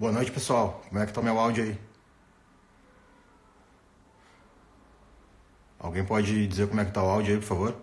[0.00, 0.82] Boa noite, pessoal.
[0.88, 1.78] Como é que tá meu áudio aí?
[5.78, 7.76] Alguém pode dizer como é que tá o áudio aí, por favor?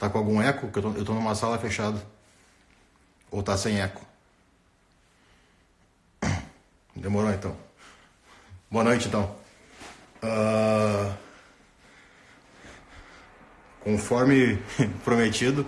[0.00, 0.66] Tá com algum eco?
[0.66, 2.04] Eu tô, eu tô numa sala fechada.
[3.30, 4.04] Ou tá sem eco?
[6.96, 7.56] Demorou então.
[8.68, 9.32] Boa noite então.
[10.20, 11.25] Uh,
[13.86, 14.58] conforme
[15.04, 15.64] prometido,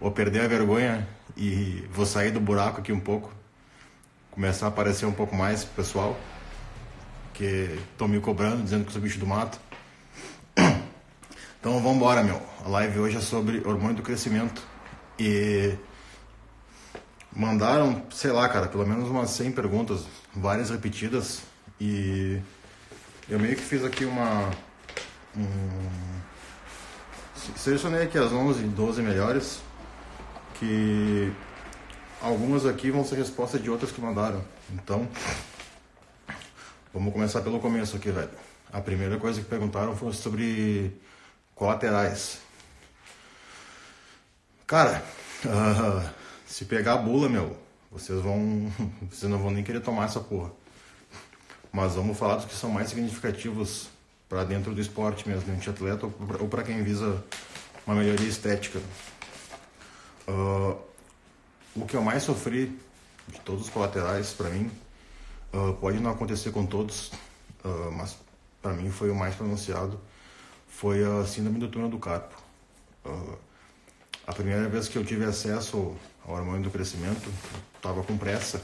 [0.00, 3.32] vou perder a vergonha e vou sair do buraco aqui um pouco.
[4.32, 6.18] Começar a aparecer um pouco mais pessoal.
[7.32, 9.60] Que estão me cobrando, dizendo que sou bicho do mato.
[11.60, 12.42] Então vamos embora, meu.
[12.64, 14.60] A live hoje é sobre hormônio do crescimento.
[15.16, 15.74] E
[17.32, 21.42] mandaram, sei lá, cara, pelo menos umas 100 perguntas, várias repetidas.
[21.80, 22.40] E
[23.28, 24.50] eu meio que fiz aqui uma.
[25.36, 26.17] Um,
[27.56, 29.60] selecionei aqui as 11, 12 melhores.
[30.54, 31.32] Que
[32.20, 34.42] algumas aqui vão ser resposta de outras que mandaram.
[34.72, 35.08] Então,
[36.92, 38.30] vamos começar pelo começo aqui, velho.
[38.72, 41.00] A primeira coisa que perguntaram foi sobre
[41.54, 42.40] colaterais.
[44.66, 45.02] Cara,
[45.46, 46.10] uh,
[46.46, 47.56] se pegar a bula, meu,
[47.90, 48.70] vocês vão.
[49.10, 50.50] Vocês não vão nem querer tomar essa porra.
[51.72, 53.88] Mas vamos falar dos que são mais significativos
[54.28, 57.24] para dentro do esporte mesmo, de atleta ou para quem visa
[57.86, 58.80] uma melhoria estética.
[60.28, 60.76] Uh,
[61.74, 62.78] o que eu mais sofri
[63.28, 64.70] de todos os colaterais, para mim,
[65.52, 67.08] uh, pode não acontecer com todos,
[67.64, 68.16] uh, mas
[68.60, 69.98] para mim foi o mais pronunciado
[70.78, 72.40] foi a síndrome do túnel do carpo.
[74.24, 77.28] A primeira vez que eu tive acesso ao hormônio do crescimento,
[77.74, 78.62] estava com pressa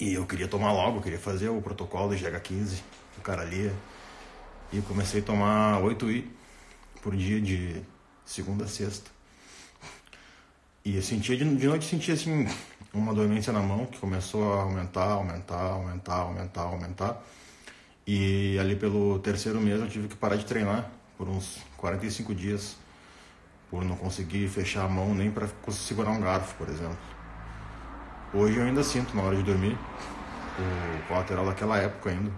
[0.00, 2.80] e eu queria tomar logo, queria fazer o protocolo do GH15,
[3.18, 3.72] o cara ali.
[4.72, 6.24] E comecei a tomar 8I
[7.02, 7.82] por dia de
[8.24, 9.10] segunda a sexta.
[10.84, 12.46] E eu sentia, de, de noite sentia assim,
[12.92, 17.22] uma dormência na mão que começou a aumentar, aumentar, aumentar, aumentar, aumentar.
[18.06, 22.76] E ali pelo terceiro mês eu tive que parar de treinar por uns 45 dias,
[23.70, 26.98] por não conseguir fechar a mão nem para segurar um garfo, por exemplo.
[28.32, 29.76] Hoje eu ainda sinto na hora de dormir
[30.58, 32.32] o colateral daquela época ainda.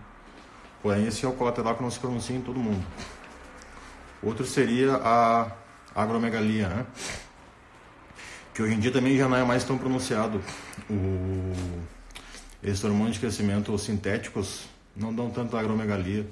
[0.83, 2.85] Porém, esse é o colateral que não se pronuncia em todo mundo.
[4.23, 5.53] Outro seria a
[5.95, 6.87] agromegalia, né?
[8.55, 10.43] que hoje em dia também já não é mais tão pronunciado.
[10.91, 11.53] O...
[12.63, 16.27] Esses hormônios de crescimento sintéticos não dão tanta agromegalia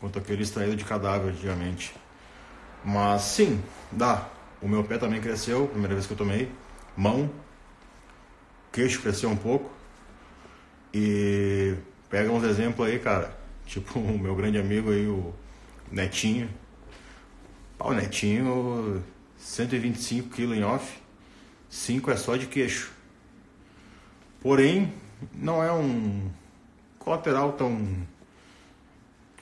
[0.00, 1.94] quanto aquele extraído de cadáver antigamente.
[2.84, 3.62] Mas sim,
[3.92, 4.26] dá.
[4.60, 6.50] O meu pé também cresceu, primeira vez que eu tomei.
[6.96, 7.30] Mão,
[8.72, 9.70] queixo cresceu um pouco.
[10.92, 11.74] E
[12.08, 13.38] pega uns exemplos aí, cara.
[13.70, 15.32] Tipo o meu grande amigo aí, o
[15.92, 16.50] Netinho.
[17.78, 19.00] Pau, Netinho,
[19.38, 21.00] 125 kg em off.
[21.68, 22.90] 5 é só de queixo.
[24.40, 24.92] Porém,
[25.32, 26.28] não é um
[26.98, 27.96] colateral tão.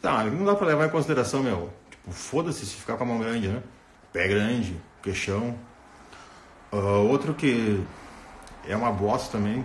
[0.03, 1.73] Tá, não dá pra levar em consideração, meu.
[1.91, 3.63] Tipo, foda-se se ficar com a mão grande, né?
[4.13, 5.59] Pé grande, queixão.
[6.71, 7.83] Uh, outro que
[8.69, 9.65] é uma bosta também.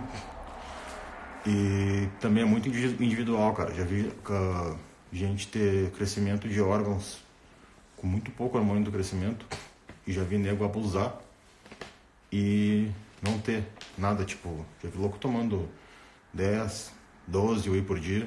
[1.46, 3.74] E também é muito individual, cara.
[3.74, 4.78] Já vi uh,
[5.12, 7.22] gente ter crescimento de órgãos
[7.96, 9.46] com muito pouco hormônio do crescimento.
[10.06, 11.18] E já vi nego abusar
[12.32, 12.90] e
[13.22, 13.64] não ter
[13.96, 15.68] nada, tipo, já vi louco tomando
[16.32, 16.92] 10,
[17.26, 18.26] 12 whey por dia.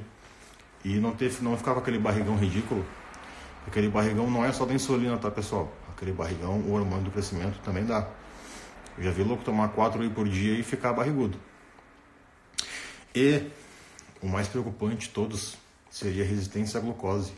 [0.85, 2.85] E não, teve, não ficava aquele barrigão ridículo.
[3.67, 5.71] Aquele barrigão não é só da insulina, tá pessoal?
[5.91, 8.07] Aquele barrigão, o hormônio do crescimento também dá.
[8.97, 11.37] Eu já vi louco tomar 4 whey por dia e ficar barrigudo.
[13.17, 13.51] E
[14.21, 15.57] o mais preocupante de todos
[15.89, 17.33] seria a resistência à glucose.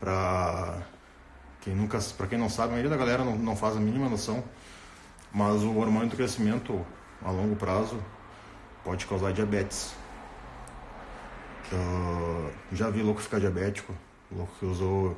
[0.00, 0.82] Para
[1.60, 4.08] quem nunca, para quem não sabe, a maioria da galera não, não faz a mínima
[4.08, 4.42] noção,
[5.32, 6.84] mas o hormônio do crescimento
[7.22, 8.02] a longo prazo
[8.82, 9.94] pode causar diabetes.
[11.72, 13.94] Uh, já vi louco ficar diabético,
[14.32, 15.16] louco que usou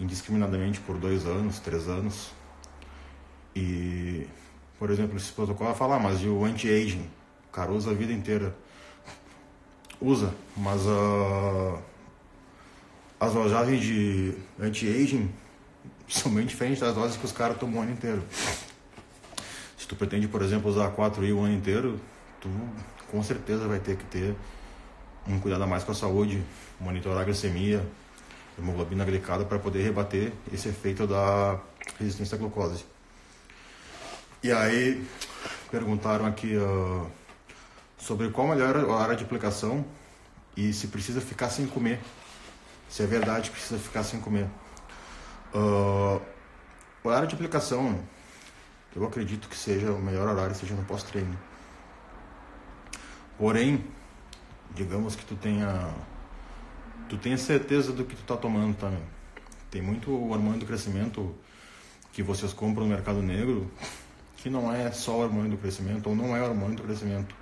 [0.00, 2.32] indiscriminadamente por dois anos, três anos.
[3.54, 4.26] E,
[4.76, 7.08] por exemplo, esse protocolo vai falar, mas e o anti-aging?
[7.54, 8.52] Cara usa a vida inteira.
[10.00, 11.78] Usa, mas uh,
[13.20, 15.32] as dosagens de anti-aging
[16.08, 18.24] são bem diferentes das doses que os caras tomam o ano inteiro.
[19.78, 22.00] Se tu pretende, por exemplo, usar 4I o ano inteiro,
[22.40, 22.48] tu
[23.08, 24.34] com certeza vai ter que ter
[25.28, 26.42] um cuidado a mais com a saúde,
[26.80, 27.86] monitorar a glicemia,
[28.58, 31.60] hemoglobina glicada para poder rebater esse efeito da
[32.00, 32.84] resistência à glucose.
[34.42, 35.06] E aí
[35.70, 37.06] perguntaram aqui uh,
[38.04, 39.84] sobre qual melhor hora de aplicação
[40.56, 42.00] e se precisa ficar sem comer
[42.88, 44.46] se é verdade precisa ficar sem comer.
[45.54, 46.20] Uh,
[47.02, 47.98] horário de aplicação,
[48.94, 51.36] eu acredito que seja o melhor horário, seja no pós-treino.
[53.36, 53.84] Porém,
[54.74, 55.92] digamos que tu tenha
[57.08, 58.92] tu tenha certeza do que tu tá tomando, tá?
[59.70, 61.34] Tem muito hormônio do crescimento
[62.12, 63.68] que vocês compram no mercado negro
[64.36, 67.34] que não é só hormônio do crescimento ou não é hormônio do crescimento.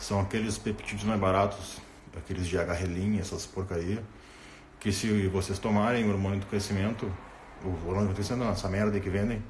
[0.00, 1.76] São aqueles peptídeos mais baratos,
[2.16, 4.02] aqueles de H-relin, essas porcaria,
[4.80, 7.04] que se vocês tomarem o hormônio do crescimento,
[7.62, 9.42] o hormônio do crescimento não, essa merda que vendem,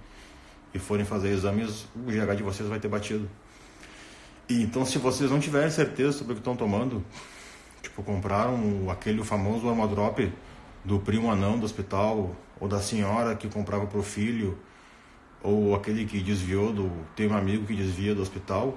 [0.75, 3.31] e forem fazer exames, o GH de vocês vai ter batido.
[4.49, 7.05] E então se vocês não tiverem certeza sobre o que estão tomando,
[7.81, 10.33] tipo, compraram aquele famoso Armadrop
[10.85, 14.59] do primo anão do hospital, ou da senhora que comprava para o filho,
[15.41, 16.91] ou aquele que desviou do.
[17.15, 18.77] Tem um amigo que desvia do hospital,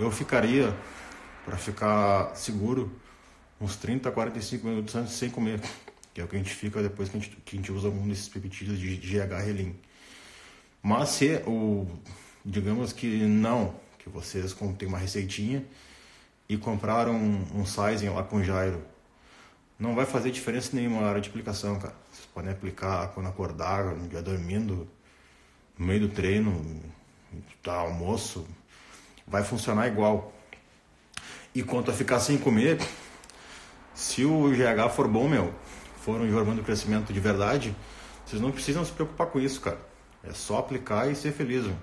[0.00, 0.74] eu ficaria,
[1.44, 2.90] para ficar seguro,
[3.60, 5.60] uns 30, 45 minutos antes sem comer,
[6.14, 7.88] que é o que a gente fica depois que a gente, que a gente usa
[7.88, 9.76] algum desses peptídeos de GH Relin.
[10.82, 11.86] Mas se o.
[12.42, 15.62] Digamos que não, que vocês têm uma receitinha
[16.48, 18.82] e compraram um, um sizing lá com Jairo
[19.80, 21.94] não vai fazer diferença nenhuma na hora de aplicação, cara.
[22.12, 24.86] Vocês podem aplicar quando acordar, no dia dormindo,
[25.78, 26.82] no meio do treino,
[27.62, 28.46] tá, almoço,
[29.30, 30.32] vai funcionar igual.
[31.54, 32.78] E quanto a ficar sem comer,
[33.94, 35.54] se o GH for bom, meu,
[36.02, 37.74] for um hormônio do crescimento de verdade,
[38.26, 39.78] vocês não precisam se preocupar com isso, cara.
[40.22, 41.64] É só aplicar e ser feliz.
[41.64, 41.76] Meu.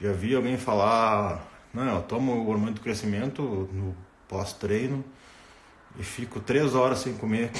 [0.00, 3.42] Já vi alguém falar, não, eu tomo o hormônio do crescimento
[3.72, 3.96] no
[4.28, 5.04] pós-treino
[5.98, 7.50] e fico três horas sem comer.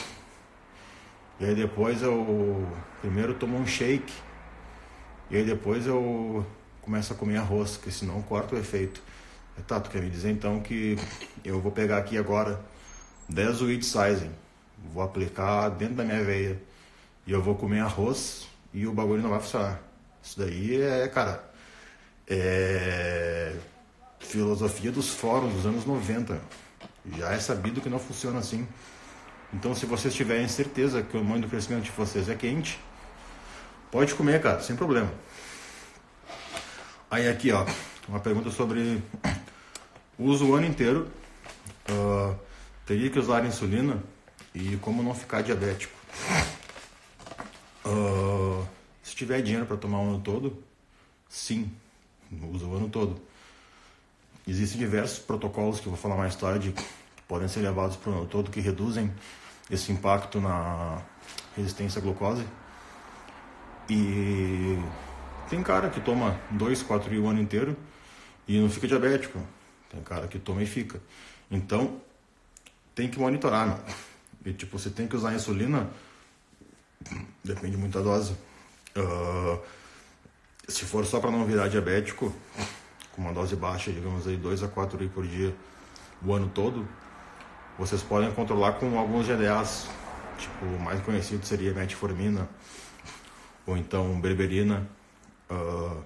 [1.39, 2.67] E aí depois eu
[3.01, 4.13] primeiro tomo um shake.
[5.31, 6.47] E aí depois eu
[6.87, 9.03] começo a comer arroz, que senão corta o efeito.
[9.67, 10.97] Tá, tu quer me dizer então que
[11.45, 12.61] eu vou pegar aqui agora
[13.29, 14.31] 10 wheat sizing,
[14.93, 16.63] vou aplicar dentro da minha veia
[17.27, 19.81] e eu vou comer arroz e o bagulho não vai funcionar.
[20.23, 21.43] Isso daí é, cara,
[22.29, 23.57] é
[24.21, 26.41] filosofia dos fóruns dos anos 90.
[27.19, 28.67] Já é sabido que não funciona assim.
[29.53, 32.79] Então, se vocês tiverem certeza que o hormônio do crescimento de vocês é quente,
[33.91, 35.11] pode comer, cara, sem problema.
[37.09, 37.65] Aí aqui, ó,
[38.09, 39.01] uma pergunta sobre
[40.19, 41.09] uso o ano inteiro.
[41.89, 42.37] Uh,
[42.85, 44.03] teria que usar insulina
[44.53, 45.95] e como não ficar diabético.
[47.85, 48.67] Uh,
[49.05, 50.61] se tiver dinheiro para tomar o ano todo,
[51.29, 51.71] sim,
[52.53, 53.21] usa o ano todo.
[54.45, 58.15] Existem diversos protocolos que eu vou falar mais tarde que podem ser levados para o
[58.15, 59.13] ano todo que reduzem
[59.71, 61.01] esse impacto na
[61.57, 62.45] resistência à glucose.
[63.89, 64.77] E
[65.49, 67.77] tem cara que toma 2, 4 o ano inteiro
[68.47, 69.41] e não fica diabético.
[69.91, 71.01] Tem cara que toma e fica.
[71.51, 72.01] Então,
[72.95, 73.79] tem que monitorar, meu.
[74.45, 75.89] E, tipo, você tem que usar insulina,
[77.43, 78.33] depende muito da dose.
[78.97, 79.61] Uh,
[80.69, 82.35] se for só para não virar diabético,
[83.13, 85.55] com uma dose baixa, digamos aí 2 a 4 litros por dia
[86.25, 86.89] o ano todo,
[87.79, 89.89] vocês podem controlar com alguns GDAs,
[90.39, 92.49] tipo, o mais conhecido seria metformina
[93.67, 94.89] ou então berberina.
[95.51, 96.03] Uh, ah,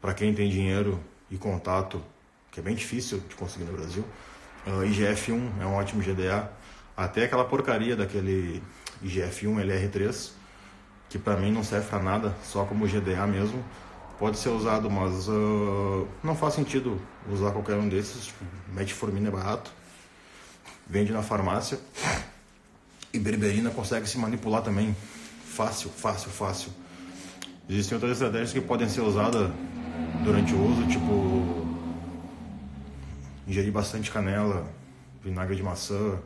[0.00, 2.02] para quem tem dinheiro e contato,
[2.50, 4.04] que é bem difícil de conseguir no Brasil,
[4.66, 6.50] uh, ah, IGF-1 é um ótimo GDA.
[6.96, 8.62] Até aquela porcaria daquele
[9.02, 10.32] IGF-1 LR3,
[11.08, 13.62] que para mim não serve para nada, só como GDA mesmo
[14.22, 16.96] pode ser usado, mas uh, não faz sentido
[17.28, 18.26] usar qualquer um desses.
[18.26, 19.72] Tipo, metformina é barato,
[20.86, 21.76] vende na farmácia.
[23.12, 24.96] E berberina consegue se manipular também.
[25.44, 26.72] Fácil, fácil, fácil.
[27.68, 29.50] Existem outras estratégias que podem ser usadas
[30.24, 31.62] durante o uso, tipo
[33.46, 34.66] ingerir bastante canela,
[35.22, 36.18] vinagre de maçã,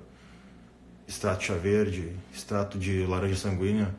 [1.08, 3.94] extrato de chá verde, extrato de laranja sanguínea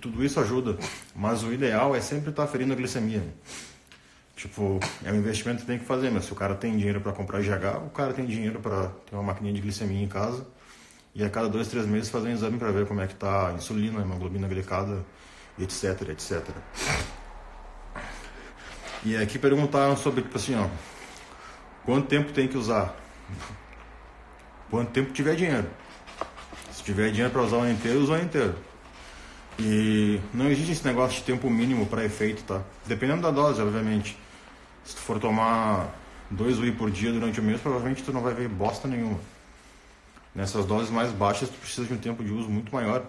[0.00, 0.76] tudo isso ajuda,
[1.14, 3.22] mas o ideal é sempre estar ferindo a glicemia.
[4.36, 7.12] Tipo, é um investimento que tem que fazer, mas se o cara tem dinheiro para
[7.12, 10.46] comprar GH, o cara tem dinheiro para ter uma maquininha de glicemia em casa
[11.14, 13.48] e a cada dois, três meses fazer um exame para ver como é que tá
[13.48, 15.04] a insulina, a hemoglobina glicada,
[15.58, 16.42] etc, etc.
[19.04, 20.66] E aqui perguntaram sobre, tipo assim, ó,
[21.84, 22.96] quanto tempo tem que usar?
[24.70, 25.68] Quanto tempo tiver dinheiro.
[26.72, 28.54] Se tiver dinheiro para usar o ano inteiro, usa o ano inteiro.
[29.58, 32.62] E não existe esse negócio de tempo mínimo para efeito, tá?
[32.86, 34.16] Dependendo da dose, obviamente.
[34.84, 35.94] Se tu for tomar
[36.30, 39.18] dois UI por dia durante o mês, provavelmente tu não vai ver bosta nenhuma.
[40.34, 43.04] Nessas doses mais baixas, tu precisa de um tempo de uso muito maior.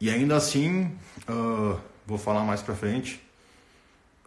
[0.00, 0.96] E ainda assim,
[1.28, 3.22] uh, vou falar mais pra frente,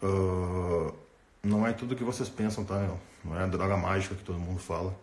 [0.03, 0.93] uh,
[1.41, 2.95] não é tudo que vocês pensam, tá?
[3.25, 4.95] Não é a droga mágica que todo mundo fala.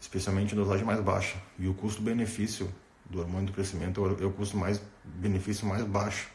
[0.00, 1.36] Especialmente em dosagem mais baixa.
[1.58, 2.72] E o custo-benefício
[3.04, 6.28] do hormônio do crescimento é o custo mais benefício mais baixo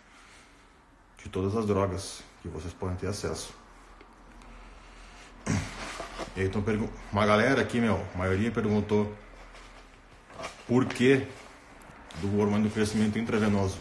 [1.23, 3.53] de todas as drogas que vocês podem ter acesso.
[6.35, 6.63] E aí, então,
[7.11, 9.11] uma galera aqui, meu, a maioria perguntou
[10.67, 11.27] por que
[12.21, 13.77] do hormônio do crescimento intravenoso.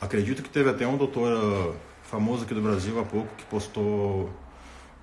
[0.00, 4.30] Acredito que teve até um doutor uh, famoso aqui do Brasil há pouco que postou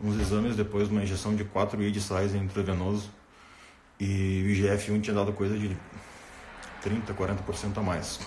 [0.01, 3.09] uns exames depois de uma injeção de 4 IDSAIs intravenoso
[3.99, 5.75] e o IGF-1 tinha dado coisa de
[6.81, 8.19] 30, 40% a mais.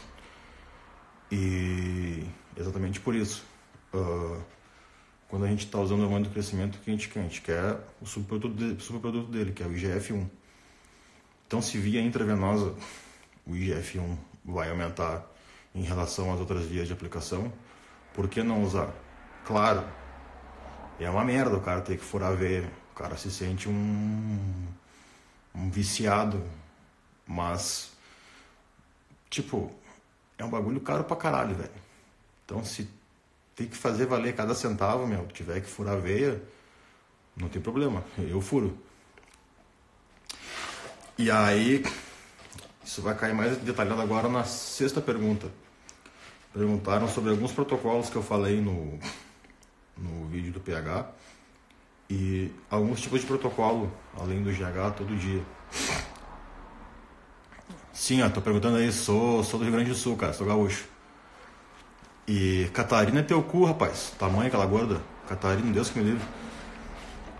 [1.31, 2.25] E
[2.57, 3.45] exatamente por isso.
[3.93, 4.41] Uh,
[5.29, 7.21] quando a gente está usando o hormônio do crescimento, que a gente quer?
[7.21, 10.27] A gente quer o subproduto, subproduto dele, que é o IGF-1.
[11.47, 12.75] Então, se via intravenosa,
[13.49, 15.27] o IGF-1 vai aumentar
[15.75, 17.53] em relação às outras vias de aplicação.
[18.15, 18.93] Por que não usar?
[19.47, 19.85] Claro,
[21.01, 22.71] é uma merda o cara ter que furar a veia.
[22.93, 24.67] O cara se sente um,
[25.55, 26.43] um viciado.
[27.27, 27.93] Mas,
[29.31, 29.73] tipo,
[30.37, 31.71] é um bagulho caro pra caralho, velho.
[32.45, 32.89] Então, se
[33.55, 35.27] tem que fazer valer cada centavo, meu.
[35.27, 36.43] Tiver que furar a veia,
[37.37, 38.79] não tem problema, eu furo.
[41.19, 41.83] E aí,
[42.89, 45.47] isso vai cair mais detalhado agora na sexta pergunta.
[46.55, 48.99] Perguntaram sobre alguns protocolos que eu falei no,
[49.95, 51.07] no vídeo do PH
[52.09, 55.43] e alguns tipos de protocolo, além do GH, todo dia.
[57.93, 60.87] Sim, ó, tô perguntando aí, sou, sou do Rio Grande do Sul, cara, sou gaúcho.
[62.27, 64.15] E Catarina é teu cu, rapaz.
[64.19, 64.99] Tamanho aquela gorda.
[65.29, 66.27] Catarina, Deus que me livre.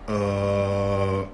[0.07, 1.27] Uh...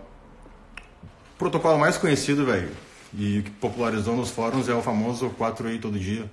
[1.37, 2.71] Protocolo mais conhecido, velho,
[3.17, 6.29] e que popularizou nos fóruns é o famoso 4i todo dia.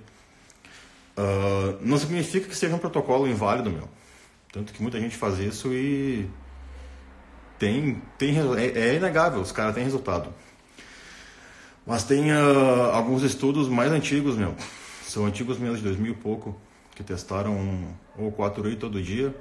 [1.17, 1.77] Uh...
[1.81, 3.87] Não significa que seja um protocolo inválido, meu.
[4.51, 6.29] Tanto que muita gente faz isso e
[7.57, 10.29] tem, tem é, é inegável, os caras têm resultado.
[11.85, 14.55] Mas tem uh, alguns estudos mais antigos, meu.
[15.03, 16.59] São antigos mesmo, de 2000 e pouco,
[16.95, 19.35] que testaram ou 4i todo dia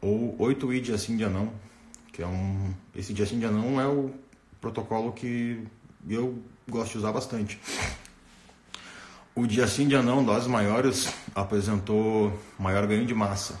[0.00, 1.52] ou 8i dia sim dia não,
[2.12, 4.10] que é um esse dia sim dia não é o
[4.60, 5.62] protocolo que
[6.08, 7.60] eu gosto de usar bastante.
[9.34, 13.58] O dia sim dia não, doses maiores, apresentou maior ganho de massa,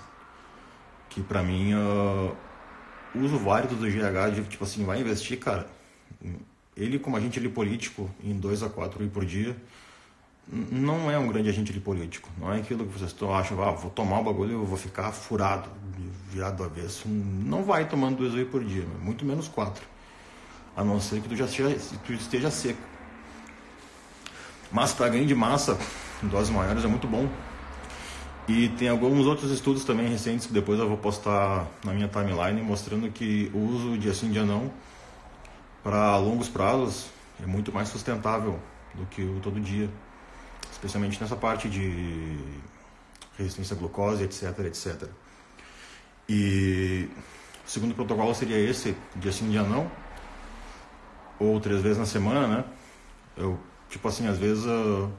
[1.08, 2.36] que para mim uh,
[3.14, 5.68] uso válido do GH de tipo assim, vai investir, cara.
[6.76, 9.56] Ele como agente ali político em 2 a 4 i por dia,
[10.52, 12.28] não é um grande agente político.
[12.36, 15.68] Não é aquilo que vocês acham, ah, vou tomar o bagulho e vou ficar furado,
[16.30, 17.08] virado do avesso.
[17.08, 19.84] Não vai tomando dois whey por dia, muito menos quatro.
[20.76, 22.80] A não ser que tu já esteja, tu esteja seco.
[24.70, 25.76] Mas para ganho de massa,
[26.22, 27.28] em doses maiores é muito bom.
[28.48, 32.62] E tem alguns outros estudos também recentes que depois eu vou postar na minha timeline
[32.62, 34.72] mostrando que o uso de assim dia não
[35.82, 37.06] para longos prazos
[37.42, 38.58] é muito mais sustentável
[38.94, 39.88] do que o todo dia
[40.80, 42.38] especialmente nessa parte de
[43.38, 45.08] resistência à glucose, etc, etc.
[46.28, 47.08] E
[47.66, 49.90] o segundo protocolo seria esse, dia sim, dia não,
[51.40, 52.64] ou três vezes na semana, né?
[53.36, 55.10] Eu, tipo assim, às vezes eu,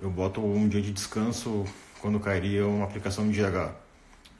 [0.00, 1.64] eu boto um dia de descanso
[2.00, 3.72] quando cairia uma aplicação de GH.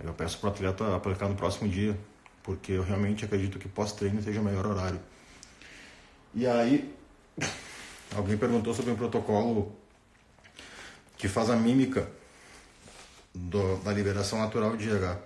[0.03, 1.99] Eu peço para o atleta aplicar no próximo dia,
[2.43, 5.01] porque eu realmente acredito que pós-treino seja o melhor horário.
[6.35, 6.93] E aí,
[8.15, 9.75] alguém perguntou sobre um protocolo
[11.17, 12.11] que faz a mímica
[13.33, 15.19] do, da liberação natural de GH.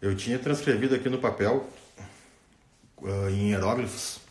[0.00, 1.68] Eu tinha transcrevido aqui no papel,
[2.98, 4.21] uh, em hieróglifos,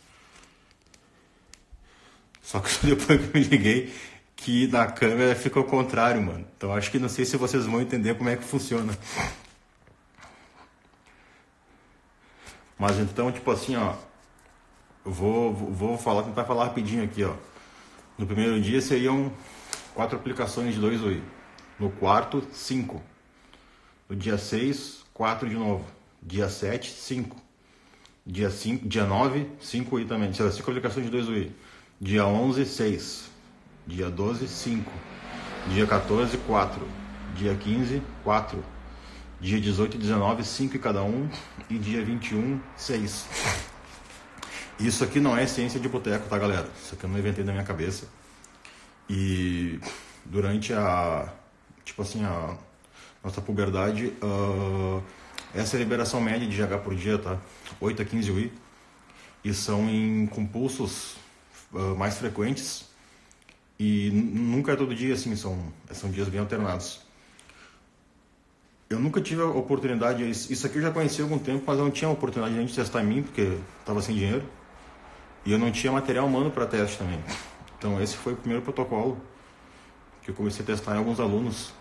[2.42, 3.94] só que depois que eu me liguei,
[4.36, 6.44] que na câmera fica ao contrário, mano.
[6.56, 8.92] Então acho que não sei se vocês vão entender como é que funciona.
[12.78, 13.94] Mas então, tipo assim, ó,
[15.04, 17.34] eu vou, vou falar, tentar falar rapidinho aqui, ó.
[18.18, 19.32] No primeiro dia seriam
[19.94, 21.22] quatro aplicações de 2 UI.
[21.78, 23.00] No quarto, 5.
[24.08, 25.84] No dia 6, 4 de novo.
[26.22, 27.36] Dia 7, 5.
[28.26, 30.32] Dia, 5, dia 9, 5 UI também.
[30.32, 31.52] Será 5 aplicações de 2 UI.
[32.00, 33.30] Dia 11, 6.
[33.86, 34.92] Dia 12, 5.
[35.68, 36.88] Dia 14, 4.
[37.36, 38.64] Dia 15, 4.
[39.40, 41.28] Dia 18 e 19, 5 em cada um.
[41.68, 43.26] E dia 21, 6.
[44.80, 46.68] Isso aqui não é ciência de boteco, tá, galera?
[46.82, 48.06] Isso aqui eu não inventei na minha cabeça.
[49.08, 49.78] E
[50.24, 51.32] durante a,
[51.84, 52.56] tipo assim, a
[53.22, 55.02] nossa puberdade, uh,
[55.54, 57.38] essa é a liberação média de GH por dia, tá?
[57.80, 58.52] 8 a 15 UI.
[59.44, 61.16] E são em compulsos
[61.72, 62.84] uh, mais frequentes.
[63.78, 65.58] E nunca é todo dia assim, são,
[65.90, 67.00] são dias bem alternados.
[68.88, 71.84] Eu nunca tive a oportunidade, isso aqui eu já conheci há algum tempo, mas eu
[71.84, 74.44] não tinha a oportunidade de testar em mim, porque estava sem dinheiro.
[75.44, 77.18] E eu não tinha material humano para teste também.
[77.78, 79.20] Então esse foi o primeiro protocolo
[80.22, 81.72] que eu comecei a testar em alguns alunos.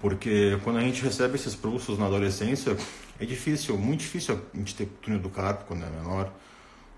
[0.00, 2.76] Porque quando a gente recebe esses pulsos na adolescência,
[3.20, 6.32] é difícil, muito difícil a gente ter túnel do carpo quando é menor,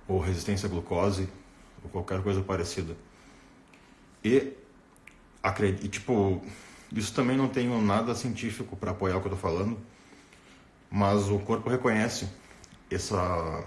[0.07, 1.29] ou resistência à glucose,
[1.83, 2.97] ou qualquer coisa parecida.
[4.25, 4.53] E,
[5.43, 6.43] acredito, tipo,
[6.93, 9.79] isso também não tenho nada científico para apoiar o que eu estou falando,
[10.91, 12.29] mas o corpo reconhece
[12.91, 13.65] essa,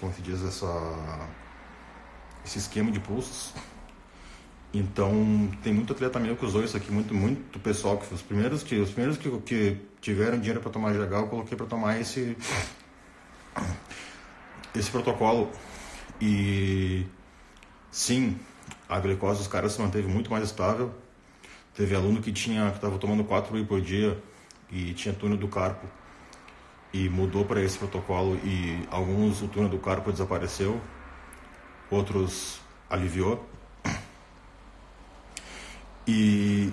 [0.00, 1.26] como se diz, essa,
[2.44, 3.54] esse esquema de pulsos
[4.76, 8.62] então, tem muito atleta meu que usou isso aqui, muito, muito pessoal, que os primeiros
[8.62, 12.36] que, os primeiros que, que tiveram dinheiro para tomar GH, eu coloquei para tomar esse,
[14.74, 15.50] esse protocolo.
[16.20, 17.06] E
[17.90, 18.38] sim,
[18.88, 20.94] a glicose dos caras se manteve muito mais estável.
[21.74, 24.20] Teve aluno que tinha que estava tomando 4 mil por dia
[24.70, 25.86] e tinha túnel do carpo
[26.92, 30.80] e mudou para esse protocolo e alguns o túnel do carpo desapareceu,
[31.90, 33.46] outros aliviou.
[36.08, 36.72] E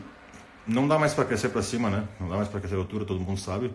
[0.65, 2.07] não dá mais para crescer para cima, né?
[2.19, 3.73] Não dá mais para crescer a altura, todo mundo sabe.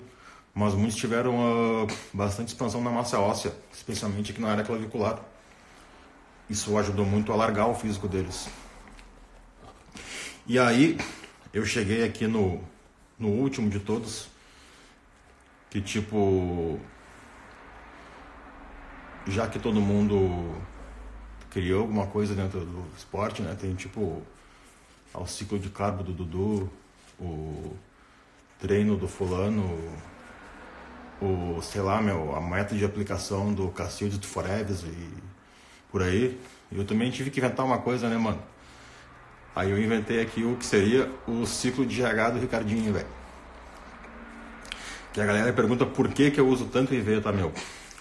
[0.54, 5.20] Mas muitos tiveram uh, bastante expansão na massa óssea, especialmente aqui na área clavicular.
[6.48, 8.48] Isso ajudou muito a alargar o físico deles.
[10.46, 10.98] E aí,
[11.52, 12.62] eu cheguei aqui no,
[13.18, 14.28] no último de todos,
[15.70, 16.78] que tipo.
[19.26, 20.56] Já que todo mundo
[21.50, 23.54] criou alguma coisa dentro do esporte, né?
[23.60, 24.22] Tem tipo
[25.12, 26.70] ao ciclo de carbo do Dudu,
[27.20, 27.76] o
[28.58, 29.78] treino do fulano,
[31.20, 35.27] o, sei lá, meu, a meta de aplicação do Cacildes do Foreves e
[35.90, 36.38] por aí.
[36.70, 38.42] Eu também tive que inventar uma coisa, né, mano?
[39.54, 43.06] Aí eu inventei aqui o que seria o ciclo de GH do Ricardinho, velho.
[45.12, 47.52] Que a galera pergunta por que, que eu uso tanto IV, tá, meu?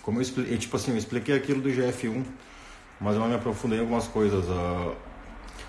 [0.03, 2.23] Como eu expliquei, tipo assim, eu expliquei aquilo do GF1,
[2.99, 4.45] mas eu não me aprofundei em algumas coisas.
[4.45, 4.95] Uh,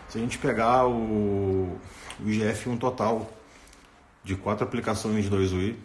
[0.09, 1.79] se a gente pegar o,
[2.21, 3.31] o IGF-1 total
[4.25, 5.77] de quatro aplicações de 2UI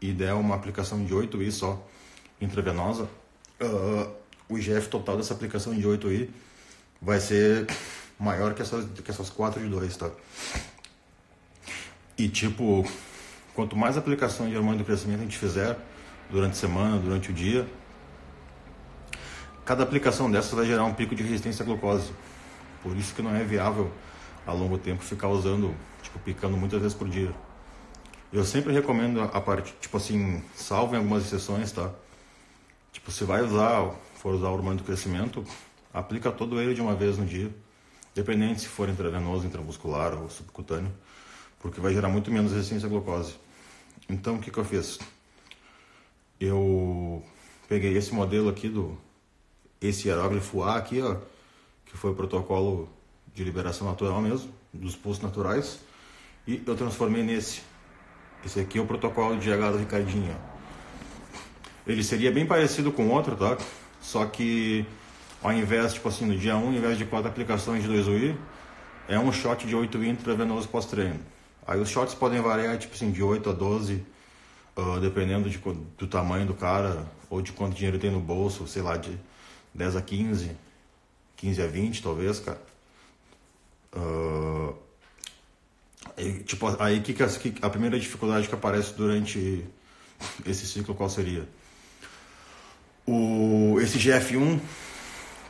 [0.00, 1.86] e der uma aplicação de 8UI só
[2.40, 3.08] intravenosa,
[3.60, 4.21] uh,
[4.52, 6.28] o IGF total dessa aplicação de 8UI
[7.00, 7.66] vai ser
[8.18, 10.10] maior que essas, que essas 4 de 2, tá?
[12.18, 12.86] E tipo,
[13.54, 15.76] quanto mais aplicações de hormônio do crescimento a gente fizer
[16.30, 17.66] durante a semana, durante o dia,
[19.64, 22.12] cada aplicação dessas vai gerar um pico de resistência à glucose.
[22.82, 23.90] Por isso que não é viável
[24.46, 27.32] a longo tempo ficar usando, tipo, picando muitas vezes por dia.
[28.32, 31.90] Eu sempre recomendo a parte, tipo assim, salvo em algumas exceções, tá?
[32.92, 33.90] Tipo, se vai usar,
[34.22, 35.44] for usar o hormônio do crescimento,
[35.92, 37.50] aplica todo ele de uma vez no dia,
[38.14, 40.92] dependente se for intravenoso, intramuscular ou subcutâneo,
[41.58, 43.34] porque vai gerar muito menos resistência à glucose.
[44.08, 45.00] Então, o que que eu fiz?
[46.38, 47.20] Eu
[47.68, 48.96] peguei esse modelo aqui do
[49.80, 51.16] esse hieróglifo A aqui, ó,
[51.84, 52.88] que foi o protocolo
[53.34, 55.80] de liberação natural mesmo, dos pulsos naturais,
[56.46, 57.62] e eu transformei nesse.
[58.46, 60.36] Esse aqui é o protocolo de do Ricardinho.
[61.84, 63.58] Ele seria bem parecido com o outro, tá?
[64.02, 64.84] Só que
[65.42, 68.38] ao invés, tipo assim, no dia 1, ao invés de quatro aplicações de 2 UI,
[69.08, 71.20] é um shot de 8 UI intravenoso pós-treino.
[71.66, 74.04] Aí os shots podem variar, tipo assim, de 8 a 12, uh,
[74.76, 78.82] ah, dependendo de, do tamanho do cara, ou de quanto dinheiro tem no bolso, sei
[78.82, 79.18] lá, de
[79.74, 80.56] 10 a 15.
[81.36, 82.62] 15 a 20, talvez, cara.
[83.94, 84.74] Uh,
[86.16, 89.64] e, tipo, aí que, que, a primeira dificuldade que aparece durante
[90.46, 91.48] esse ciclo qual seria?
[93.06, 94.60] O, esse GF1,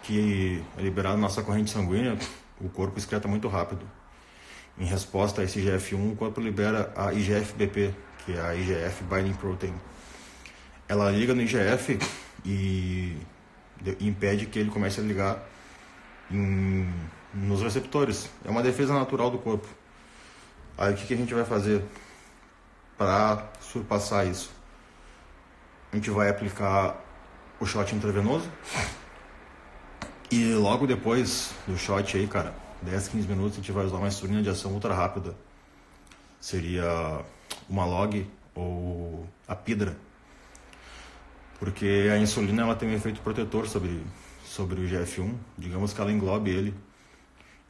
[0.02, 2.16] que é liberado na nossa corrente sanguínea,
[2.60, 3.84] o corpo excreta muito rápido.
[4.78, 9.34] Em resposta a esse GF1, o corpo libera a IGF-BP, que é a IGF Binding
[9.34, 9.74] Protein.
[10.88, 11.98] Ela liga no IGF
[12.44, 13.16] e
[14.00, 15.46] impede que ele comece a ligar
[16.30, 16.88] em,
[17.34, 18.30] nos receptores.
[18.44, 19.68] É uma defesa natural do corpo.
[20.76, 21.84] Aí o que, que a gente vai fazer
[22.96, 24.50] para surpassar isso?
[25.92, 27.01] A gente vai aplicar
[27.62, 28.50] o shot intravenoso
[30.30, 34.08] e logo depois do shot aí, cara, 10, 15 minutos a gente vai usar uma
[34.08, 35.36] insulina de ação ultra rápida.
[36.40, 37.24] Seria
[37.68, 39.96] uma log ou a pidra.
[41.60, 44.02] Porque a insulina ela tem um efeito protetor sobre
[44.44, 46.74] sobre o IGF-1, digamos que ela englobe ele,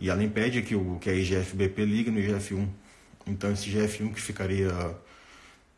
[0.00, 2.66] e ela impede que, o, que a IGF-BP ligue no IGF-1.
[3.26, 4.96] Então esse IGF-1 que ficaria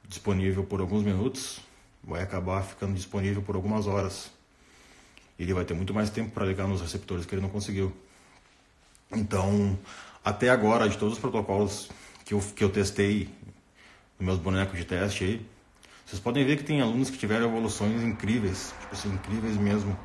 [0.09, 1.61] disponível por alguns minutos,
[2.07, 4.31] vai acabar ficando disponível por algumas horas.
[5.39, 7.93] Ele vai ter muito mais tempo para ligar nos receptores que ele não conseguiu.
[9.13, 9.79] Então,
[10.25, 11.89] até agora, de todos os protocolos
[12.25, 13.29] que eu, que eu testei
[14.19, 15.47] nos meus bonecos de teste aí,
[16.07, 19.99] vocês podem ver que tem alunos que tiveram evoluções incríveis, tipo assim, incríveis mesmo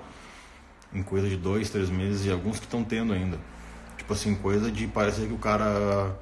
[0.93, 3.39] em coisa de dois, três meses e alguns que estão tendo ainda.
[3.97, 6.17] Tipo assim, coisa de parecer que o cara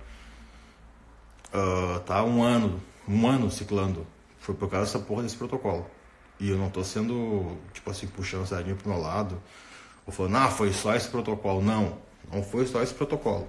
[1.54, 4.06] uh, tá um ano, um ano ciclando.
[4.48, 5.86] Foi por causa dessa porra desse protocolo.
[6.40, 9.42] E eu não tô sendo, tipo assim, puxando a sardinha pro meu lado.
[10.06, 11.62] Ou falando, ah, foi só esse protocolo.
[11.62, 11.98] Não,
[12.32, 13.46] não foi só esse protocolo.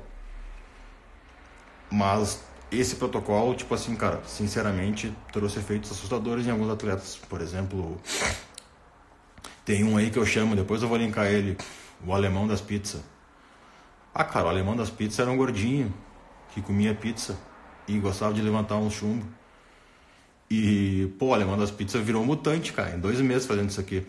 [1.88, 7.14] Mas esse protocolo, tipo assim, cara, sinceramente, trouxe efeitos assustadores em alguns atletas.
[7.28, 7.96] Por exemplo,
[9.64, 11.56] tem um aí que eu chamo, depois eu vou linkar ele,
[12.04, 13.02] o alemão das pizzas.
[14.12, 15.94] Ah, cara, o alemão das pizzas era um gordinho
[16.52, 17.38] que comia pizza
[17.87, 19.38] e gostava de levantar um chumbo.
[20.50, 24.06] E, pô, o alemão das pizzas virou mutante, cara, em dois meses fazendo isso aqui.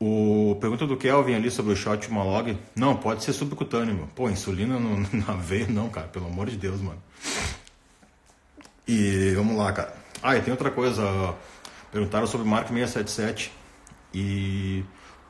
[0.00, 2.56] O pergunta do Kelvin ali sobre o shot Malog.
[2.76, 4.06] Não, pode ser subcutâneo, meu.
[4.14, 4.96] Pô, insulina no,
[5.26, 6.06] na veia não, cara.
[6.06, 7.02] Pelo amor de Deus, mano.
[8.86, 9.92] E vamos lá, cara.
[10.22, 11.34] Ah, e tem outra coisa.
[11.90, 13.52] Perguntaram sobre o Mark 677
[14.14, 14.84] e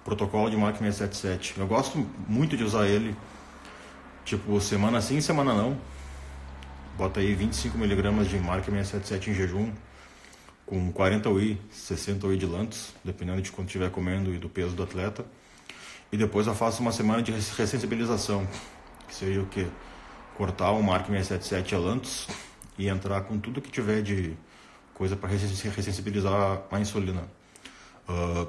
[0.05, 1.59] protocolo de Mark 677.
[1.59, 3.17] Eu gosto muito de usar ele.
[4.25, 5.79] Tipo, semana sim, semana não.
[6.99, 9.73] Bota aí 25mg de Mark 677 em jejum
[10.67, 14.75] com 40 UI, 60 UI de lantos, dependendo de quanto estiver comendo e do peso
[14.75, 15.25] do atleta.
[16.11, 18.45] E depois eu faço uma semana de ressensibilização,
[19.07, 19.69] que seria o que?
[20.37, 22.27] Cortar o Mark 677 a lantos
[22.77, 24.37] e entrar com tudo que tiver de
[24.93, 27.23] coisa para ressensibilizar a insulina.
[28.09, 28.49] Uh,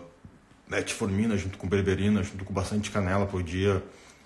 [0.67, 3.83] metformina junto com berberina, junto com bastante canela por dia,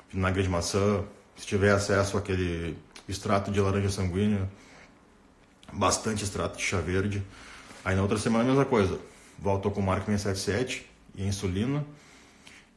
[0.09, 1.03] vinagre de maçã,
[1.35, 4.49] se tiver acesso àquele extrato de laranja sanguínea,
[5.71, 7.23] bastante extrato de chá verde.
[7.83, 8.99] Aí na outra semana a mesma coisa.
[9.37, 11.85] Voltou com Mark 677 e insulina.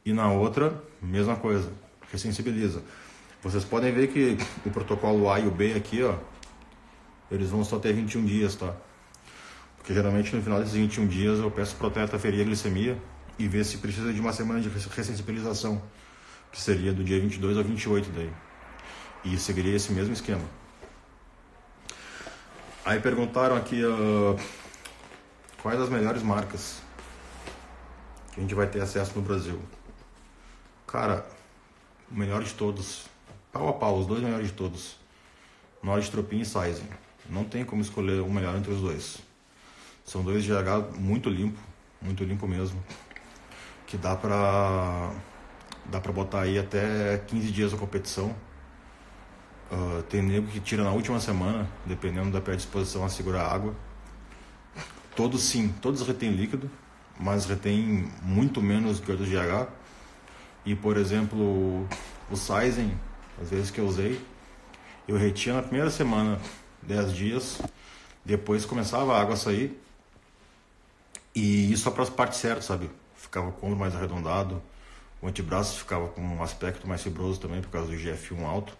[0.05, 1.71] E na outra, mesma coisa.
[2.11, 2.81] Ressensibiliza.
[3.43, 6.15] Vocês podem ver que o protocolo A e o B aqui, ó,
[7.29, 8.73] eles vão só ter 21 dias, tá?
[9.77, 12.97] Porque geralmente no final desses 21 dias eu peço pro atleta ferir a glicemia
[13.37, 15.81] e ver se precisa de uma semana de ressensibilização,
[16.51, 18.29] que seria do dia 22 ao 28 daí.
[19.29, 20.43] E seguiria esse mesmo esquema.
[22.85, 24.39] Aí perguntaram aqui, uh,
[25.61, 26.81] quais as melhores marcas
[28.31, 29.59] que a gente vai ter acesso no Brasil.
[30.87, 31.27] Cara,
[32.09, 33.05] o melhor de todos,
[33.51, 34.95] pau a pau, os dois melhores de todos,
[35.83, 36.87] Nord Tropin e Sizen.
[37.29, 39.17] Não tem como escolher o melhor entre os dois.
[40.05, 41.59] São dois GH muito limpo,
[42.01, 42.81] muito limpo mesmo,
[43.85, 45.11] que dá pra
[45.83, 48.33] dá pra botar aí até 15 dias da competição.
[49.71, 53.75] Uh, tem nego que tira na última semana, dependendo da predisposição a segurar água.
[55.15, 56.69] Todos sim, todos retêm líquido,
[57.19, 59.67] mas retêm muito menos que o do GH.
[60.65, 61.87] E por exemplo,
[62.29, 62.97] o Sizen,
[63.41, 64.21] às vezes que eu usei,
[65.07, 66.39] eu retinha na primeira semana
[66.81, 67.61] 10 dias,
[68.23, 69.81] depois começava a água a sair.
[71.33, 72.89] E isso só para as partes certas, sabe?
[73.15, 74.61] Ficava com o ombro mais arredondado,
[75.21, 78.77] o antebraço ficava com um aspecto mais fibroso também por causa do GF1 alto.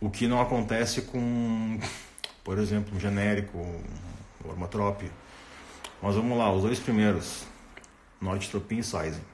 [0.00, 1.80] O que não acontece com,
[2.44, 5.02] por exemplo, um genérico, um Ormatrop,
[6.02, 7.44] mas vamos lá, os dois primeiros,
[8.20, 9.24] Nordstropin e Sizen.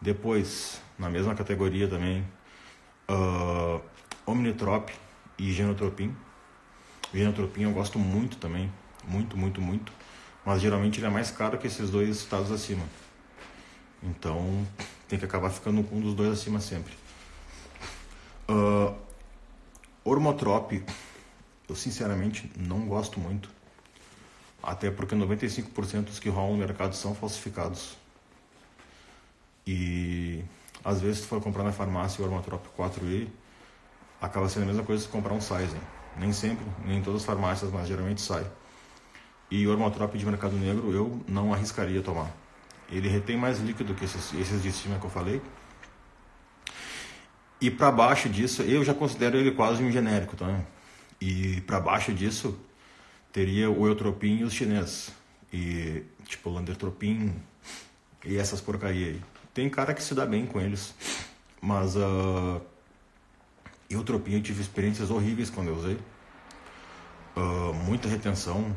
[0.00, 2.22] Depois, na mesma categoria também,
[3.08, 3.80] uh,
[4.26, 4.90] Omnitrop
[5.38, 6.14] e Genotropin.
[7.12, 8.70] Genotropin eu gosto muito também,
[9.02, 9.92] muito, muito, muito.
[10.44, 12.84] Mas geralmente ele é mais caro que esses dois estados acima.
[14.02, 14.66] Então
[15.08, 16.92] tem que acabar ficando com um dos dois acima sempre.
[18.46, 18.94] Uh,
[20.04, 20.84] Ormotrop,
[21.68, 23.48] eu sinceramente não gosto muito.
[24.62, 27.96] Até porque 95% dos que rolam no mercado são falsificados.
[29.66, 30.44] E
[30.84, 33.28] às vezes se for comprar na farmácia o Armatrop 4i,
[34.20, 35.80] acaba sendo a mesma coisa que comprar um Sizen.
[36.18, 38.46] Nem sempre, nem em todas as farmácias, mas geralmente sai.
[39.50, 39.76] E o
[40.16, 42.30] de mercado negro eu não arriscaria tomar.
[42.90, 45.40] Ele retém mais líquido que esses, esses de cima que eu falei.
[47.64, 50.60] E para baixo disso, eu já considero ele quase um genérico, tá?
[51.18, 52.60] E para baixo disso,
[53.32, 55.10] teria o Eutropin e os chineses.
[55.50, 57.34] E, tipo, Landertropin
[58.22, 59.22] e essas porcaria aí.
[59.54, 60.94] Tem cara que se dá bem com eles,
[61.58, 62.60] mas uh,
[63.88, 65.98] Eutropin eu tive experiências horríveis quando eu usei.
[67.34, 68.76] Uh, muita retenção,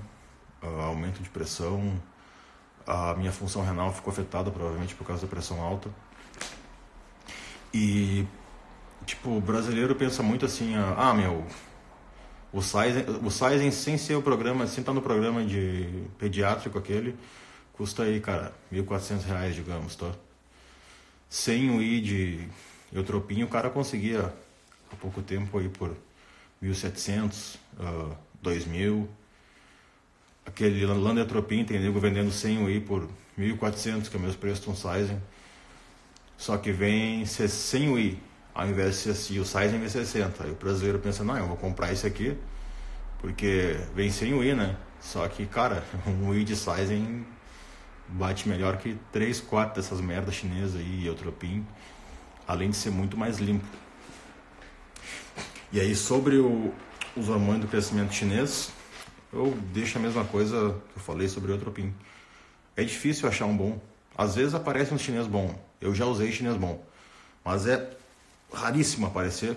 [0.63, 2.02] uh, aumento de pressão,
[2.86, 5.89] a minha função renal ficou afetada provavelmente por causa da pressão alta.
[7.73, 8.26] E,
[9.05, 11.45] tipo, o brasileiro pensa muito assim, ah, meu,
[12.51, 17.15] o Sizen, o sem ser o programa, sem estar no programa de pediátrico aquele,
[17.73, 20.12] custa aí, cara, R$ 1.400, digamos, tá?
[21.29, 22.47] Sem o I de
[22.91, 24.33] Eutropinho, o cara conseguia
[24.91, 25.95] há pouco tempo aí por
[26.63, 29.07] 1.700, uh, 2.000.
[30.45, 33.07] Aquele Landetropin, tem nego vendendo sem o I por
[33.38, 35.21] 1.400, que é o mesmo preço de um Sizen.
[36.38, 38.17] Só que vem ser sem o I,
[38.57, 40.43] ao invés de assim, o size vem 60.
[40.43, 42.35] Aí o brasileiro pensa, não, eu vou comprar esse aqui,
[43.19, 44.75] porque vem sem o I, né?
[44.99, 47.23] Só que, cara, um I de size
[48.07, 51.63] bate melhor que 3, 4 dessas merdas chinesas aí Eutropin,
[52.47, 53.67] além de ser muito mais limpo.
[55.71, 56.73] E aí sobre o,
[57.15, 58.71] os hormônios do crescimento chinês,
[59.31, 61.93] eu deixo a mesma coisa que eu falei sobre o Eutropin.
[62.75, 63.79] É difícil achar um bom.
[64.17, 65.53] Às vezes aparece um chinês bom.
[65.79, 66.83] Eu já usei chinês bom.
[67.45, 67.96] Mas é
[68.53, 69.55] raríssimo aparecer.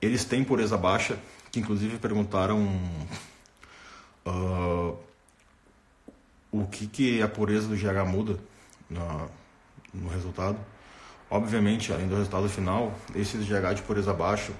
[0.00, 1.18] Eles têm pureza baixa,
[1.50, 2.64] que inclusive perguntaram
[4.26, 4.96] uh,
[6.50, 8.38] o que, que a pureza do GH muda
[8.88, 9.30] no,
[9.92, 10.58] no resultado.
[11.28, 14.52] Obviamente, além do resultado final, esses GH de pureza baixa,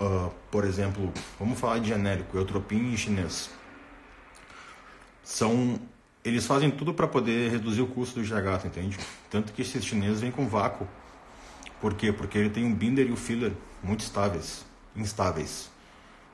[0.00, 3.50] uh, por exemplo, vamos falar de genérico, eutropin e chinês,
[5.22, 5.78] são
[6.24, 8.98] eles fazem tudo para poder reduzir o custo do GH, entende?
[9.30, 10.88] Tanto que esses chineses vêm com vácuo.
[11.80, 12.12] Por quê?
[12.12, 14.64] Porque ele tem um binder e o filler muito estáveis,
[14.96, 15.70] instáveis.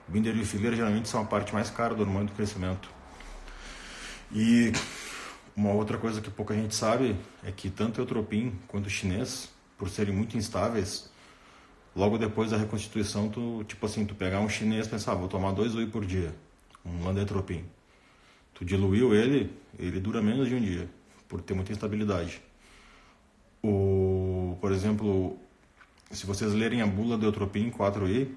[0.08, 2.88] O binder e o filler geralmente são a parte mais cara do hormônio do crescimento.
[4.32, 4.72] E
[5.56, 9.48] uma outra coisa que pouca gente sabe é que tanto o Eutropin quanto o chinês,
[9.76, 11.10] por serem muito instáveis,
[11.94, 15.28] logo depois da reconstituição, tu, tipo assim, tu pegar um chinês e pensar, ah, vou
[15.28, 16.34] tomar dois whey por dia,
[16.84, 17.64] um Landetropin.
[18.54, 20.88] Tu diluiu ele, ele dura menos de um dia,
[21.28, 22.40] por ter muita instabilidade.
[23.62, 25.38] O, por exemplo,
[26.10, 28.28] se vocês lerem a bula do Eutropin 4i,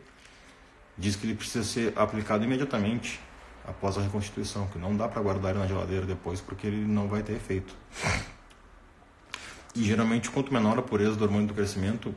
[0.97, 3.19] diz que ele precisa ser aplicado imediatamente
[3.65, 7.07] após a reconstituição, que não dá para guardar ele na geladeira depois porque ele não
[7.07, 7.75] vai ter efeito.
[9.75, 12.13] E geralmente quanto menor a pureza do hormônio do crescimento,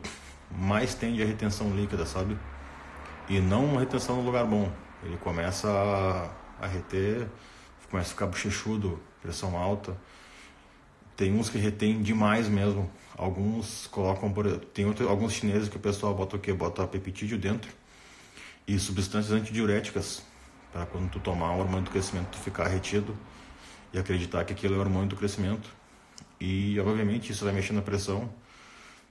[0.51, 2.37] mais tende a retenção líquida, sabe?
[3.27, 4.71] E não uma retenção no lugar bom.
[5.03, 7.27] Ele começa a, a reter,
[7.89, 9.97] começa a ficar bochechudo, pressão alta.
[11.17, 12.89] Tem uns que retém demais mesmo.
[13.17, 16.53] Alguns colocam por tem outro, alguns chineses que o pessoal bota o quê?
[16.53, 17.71] Bota peptídeo dentro
[18.67, 20.21] e substâncias antidiuréticas
[20.71, 23.17] para quando tu tomar o hormônio do crescimento tu ficar retido
[23.91, 25.67] e acreditar que aquilo é o hormônio do crescimento.
[26.39, 28.31] E obviamente isso vai mexer na pressão,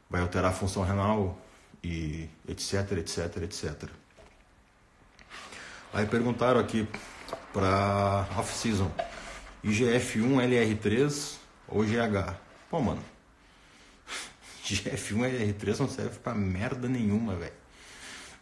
[0.09, 1.37] vai alterar a função renal
[1.83, 3.91] e etc, etc, etc.
[5.93, 6.87] Aí perguntaram aqui
[7.53, 8.93] para off-season,
[9.65, 12.35] IGF-1 LR3 ou GH?
[12.71, 13.03] Pô, mano,
[14.65, 17.53] GF1 LR3 não serve pra merda nenhuma, velho.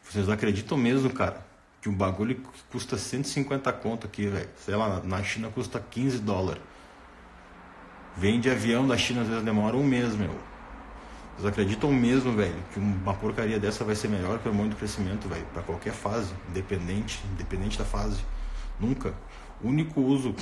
[0.03, 1.45] Vocês acreditam mesmo, cara,
[1.81, 6.19] que um bagulho que custa 150 conto aqui, velho, sei lá, na China custa 15
[6.19, 6.63] dólares.
[8.17, 10.35] Vem de avião da China, às vezes demora um mês, meu.
[11.37, 14.77] Vocês acreditam mesmo, velho, que uma porcaria dessa vai ser melhor que o hormônio do
[14.77, 18.25] crescimento, velho, para qualquer fase, independente, independente da fase.
[18.79, 19.13] Nunca.
[19.61, 20.35] O único uso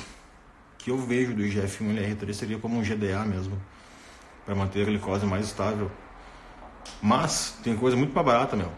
[0.83, 3.57] que eu vejo do IGF-1 LR3 seria como um GDA mesmo,
[4.45, 5.91] para manter a glicose mais estável.
[7.01, 8.71] Mas tem coisa muito mais barata, meu.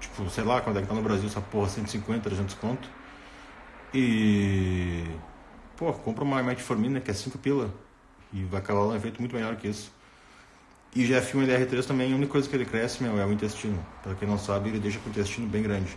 [0.00, 2.88] Tipo, sei lá, quando é que tá no Brasil essa porra, 150, 300 conto.
[3.94, 5.04] E.
[5.76, 7.72] Pô, compra uma metformina que é 5 pila.
[8.32, 9.92] E vai acabar um efeito muito melhor que isso.
[10.94, 13.78] E GF1 LR3 também, a única coisa que ele cresce, meu, é o intestino.
[14.02, 15.96] Para quem não sabe, ele deixa o intestino bem grande.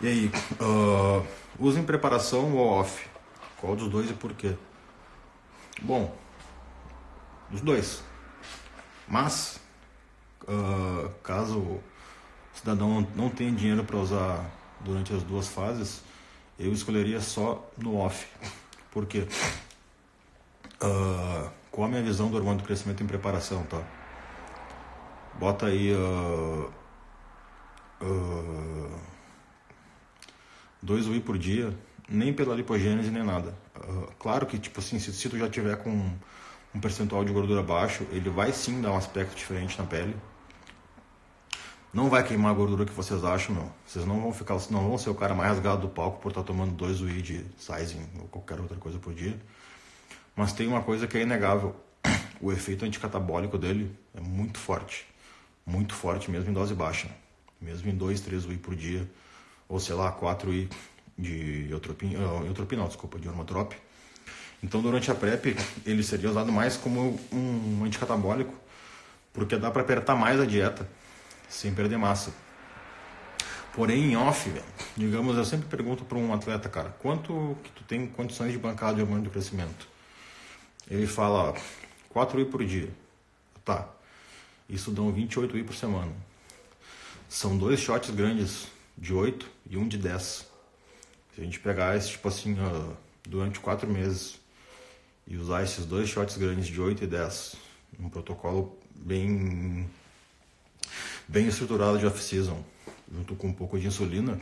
[0.00, 1.24] E aí, uh,
[1.58, 3.09] usa em preparação ou off?
[3.60, 4.56] Qual dos dois e por quê?
[5.82, 6.16] Bom,
[7.50, 8.02] dos dois.
[9.06, 9.60] Mas,
[10.44, 11.82] uh, caso o
[12.54, 16.02] cidadão não tenha dinheiro para usar durante as duas fases,
[16.58, 18.26] eu escolheria só no off.
[18.90, 19.26] Por quê?
[20.82, 23.82] Uh, qual a minha visão do hormônio do crescimento em preparação, tá?
[25.38, 26.72] Bota aí uh,
[28.02, 29.00] uh,
[30.82, 31.76] dois UI por dia,
[32.10, 33.54] nem pela lipogênese nem nada.
[33.76, 36.10] Uh, claro que tipo assim, se, se tu já tiver com
[36.74, 40.16] um percentual de gordura baixo, ele vai sim dar um aspecto diferente na pele.
[41.92, 43.72] Não vai queimar a gordura que vocês acham, não.
[43.84, 46.44] Vocês não vão ficar, não vão ser o cara mais rasgado do palco por estar
[46.44, 49.36] tomando dois de sizing ou qualquer outra coisa por dia.
[50.36, 51.74] Mas tem uma coisa que é inegável.
[52.42, 55.06] O efeito anticatabólico dele é muito forte.
[55.66, 57.10] Muito forte mesmo em dose baixa.
[57.60, 59.06] Mesmo em 2, 3 UI por dia.
[59.68, 60.70] Ou sei lá, 4 UI
[61.20, 63.74] de eutropina, uh, eutropina, desculpa, de hormotrop.
[64.62, 65.56] Então, durante a PrEP,
[65.86, 68.54] ele seria usado mais como um anticatabólico,
[69.32, 70.88] porque dá para apertar mais a dieta
[71.48, 72.32] sem perder massa.
[73.72, 74.52] Porém, em off,
[74.96, 78.94] digamos, eu sempre pergunto para um atleta, cara, quanto que tu tem condições de bancar
[78.94, 79.88] de hormônio do crescimento?
[80.90, 81.54] Ele fala,
[82.08, 82.90] 4 I por dia.
[83.64, 83.88] Tá,
[84.68, 86.12] isso dão 28 I por semana.
[87.28, 88.66] São dois shots grandes
[88.98, 90.49] de 8 e um de 10.
[91.40, 92.94] Se a gente pegar esse, tipo assim, uh,
[93.26, 94.38] durante 4 meses
[95.26, 97.56] e usar esses dois shots grandes de 8 e 10,
[97.98, 99.88] um protocolo bem
[101.26, 102.62] bem estruturado de off-season,
[103.10, 104.38] junto com um pouco de insulina,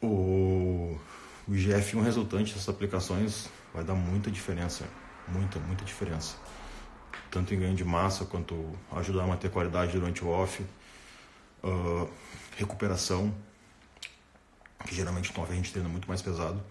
[0.00, 0.98] o,
[1.46, 4.86] o IGF-1 resultante dessas aplicações vai dar muita diferença,
[5.28, 6.36] muita, muita diferença.
[7.30, 10.64] Tanto em ganho de massa quanto ajudar a manter qualidade durante o off,
[11.62, 12.08] uh,
[12.56, 13.34] recuperação,
[14.86, 16.62] que geralmente no off a gente treina muito mais pesado.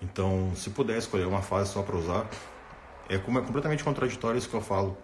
[0.00, 2.28] Então, se puder escolher uma fase só para usar,
[3.08, 4.96] é, é completamente contraditório isso que eu falo.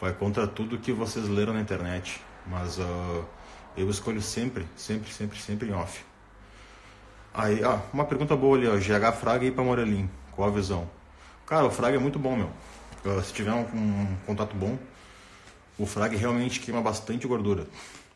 [0.00, 2.20] Vai contra tudo que vocês leram na internet.
[2.46, 3.24] Mas uh,
[3.76, 6.04] eu escolho sempre, sempre, sempre, sempre em off.
[7.32, 8.76] Aí, ah, uma pergunta boa ali, ó.
[8.76, 10.10] GH Fraga e para Morelim.
[10.32, 10.90] Qual a visão?
[11.46, 12.50] Cara, o Fraga é muito bom, meu.
[13.04, 14.78] Uh, se tiver um, um, contato bom,
[15.78, 17.66] o Fraga realmente queima bastante gordura.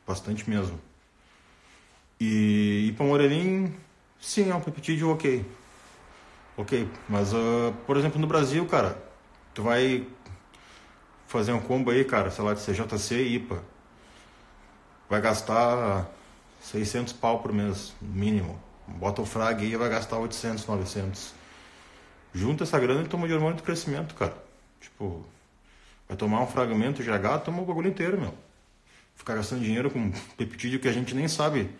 [0.06, 0.78] Bastante mesmo.
[2.20, 3.74] E, e para Morelim,
[4.20, 5.44] sim, é um peptídeo ok.
[6.56, 8.96] Ok, mas, uh, por exemplo, no Brasil, cara,
[9.52, 10.06] tu vai
[11.26, 13.62] fazer um combo aí, cara, sei lá, de CJC e IPA.
[15.10, 16.08] Vai gastar
[16.60, 18.60] 600 pau por mês, mínimo.
[18.86, 21.34] Bota o frag aí vai gastar 800, 900.
[22.32, 24.36] Junta essa grana e toma de hormônio de crescimento, cara.
[24.80, 25.24] Tipo,
[26.08, 28.34] vai tomar um fragmento GH, toma o bagulho inteiro, meu.
[29.14, 31.70] Ficar gastando dinheiro com peptídeo que a gente nem sabe.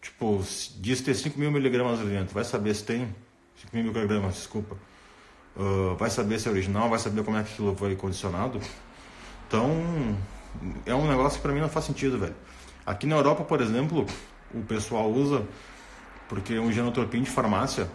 [0.00, 0.42] Tipo,
[0.76, 2.34] diz ter 5 mil miligramas ali dentro.
[2.34, 3.14] Vai saber se tem
[3.56, 4.76] 5 mil microgramas, desculpa.
[5.56, 8.60] Uh, vai saber se é original, vai saber como é que aquilo foi condicionado.
[9.46, 10.16] Então,
[10.86, 12.36] é um negócio que pra mim não faz sentido, velho.
[12.86, 14.06] Aqui na Europa, por exemplo,
[14.54, 15.46] o pessoal usa
[16.28, 17.90] porque um genotropim de farmácia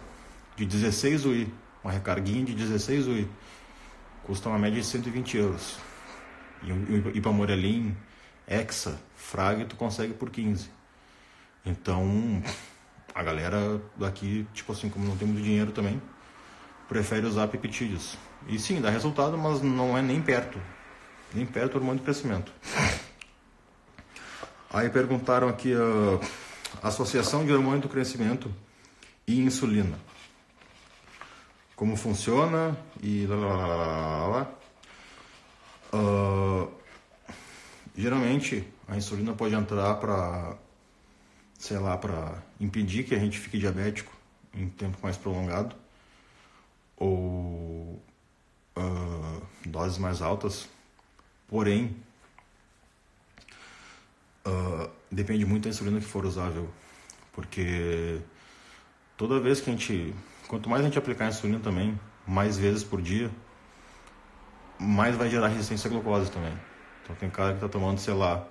[0.56, 3.28] de 16 UI, uma recarguinha de 16 UI,
[4.24, 5.78] custa uma média de 120 euros.
[6.62, 7.96] E o Ipamorelin,
[8.46, 10.68] Hexa, Frag, tu consegue por 15.
[11.64, 12.42] Então,
[13.14, 16.00] a galera daqui, tipo assim, como não tem muito dinheiro também,
[16.88, 18.18] prefere usar peptídeos.
[18.46, 20.60] E sim, dá resultado, mas não é nem perto.
[21.32, 22.52] Nem perto do hormônio de crescimento.
[24.70, 25.72] Aí perguntaram aqui
[26.82, 28.52] a associação de hormônio do crescimento
[29.26, 29.96] e insulina.
[31.76, 34.50] Como funciona e lá, lá, lá, lá.
[35.92, 36.68] Uh,
[37.96, 40.56] geralmente a insulina pode entrar para
[41.64, 44.12] sei lá, para impedir que a gente fique diabético
[44.52, 45.74] em tempo mais prolongado,
[46.94, 48.02] ou
[48.76, 50.68] uh, doses mais altas.
[51.48, 51.96] Porém,
[54.46, 56.68] uh, depende muito da insulina que for usável,
[57.32, 58.20] porque
[59.16, 60.14] toda vez que a gente,
[60.46, 63.30] quanto mais a gente aplicar insulina também, mais vezes por dia,
[64.78, 66.52] mais vai gerar resistência à glucose também.
[67.02, 68.46] Então tem cara que está tomando, sei lá,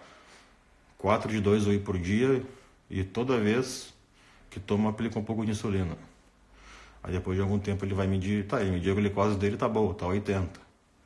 [0.98, 2.44] 4 de 2 whey por dia
[2.90, 3.94] e toda vez
[4.50, 5.98] que toma, aplica um pouco de insulina.
[7.04, 9.68] Aí depois de algum tempo ele vai medir, tá, ele medir a glicose dele, tá
[9.68, 10.60] boa, tá 80,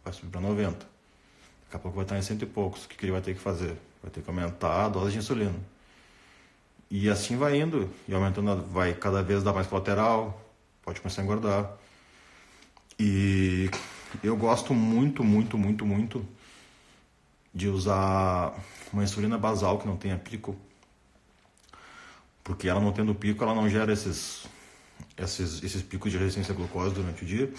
[0.04, 0.78] vai subir para 90.
[0.78, 2.86] Daqui a pouco vai estar em cento e poucos.
[2.86, 3.76] O que, que ele vai ter que fazer?
[4.02, 5.56] Vai ter que aumentar a dose de insulina.
[6.90, 10.42] E assim vai indo, e aumentando, vai cada vez dar mais colateral,
[10.84, 11.74] pode começar a engordar.
[13.00, 13.70] E
[14.24, 16.26] eu gosto muito, muito, muito, muito
[17.54, 18.54] de usar
[18.94, 20.56] uma insulina basal que não tenha pico,
[22.48, 24.48] porque ela não tendo pico, ela não gera esses,
[25.18, 27.52] esses, esses picos de resistência à glucose durante o dia.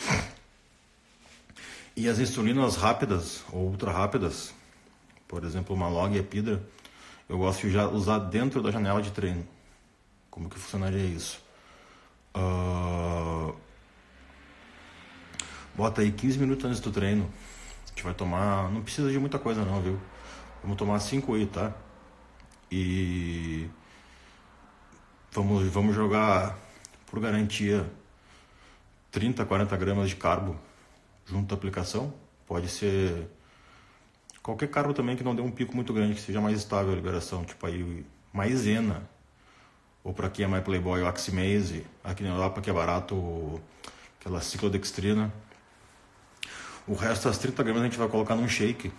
[1.94, 4.55] E as insulinas rápidas ou ultra rápidas,
[5.29, 6.66] por exemplo, uma log e epidra,
[7.29, 9.46] eu gosto de usar dentro da janela de treino.
[10.31, 11.38] Como que funcionaria isso?
[12.35, 13.54] Uh...
[15.75, 17.31] Bota aí 15 minutos antes do treino.
[17.85, 18.71] A gente vai tomar.
[18.71, 20.00] Não precisa de muita coisa não, viu?
[20.62, 21.75] Vamos tomar 5 aí, tá?
[22.73, 23.69] E
[25.31, 26.58] Vamos, vamos jogar
[27.06, 27.87] por garantia
[29.10, 30.56] 30, 40 gramas de carbo
[31.26, 32.14] junto à aplicação.
[32.46, 33.29] Pode ser
[34.42, 36.96] qualquer carbo também que não dê um pico muito grande, que seja mais estável a
[36.96, 39.06] liberação, tipo aí maisena.
[40.02, 41.85] Ou para quem é mais playboy, o Aximase.
[42.02, 43.60] Aqui na Europa que é barato,
[44.18, 45.31] aquela ciclodextrina.
[46.87, 48.90] O resto das 30 gramas a gente vai colocar num shake.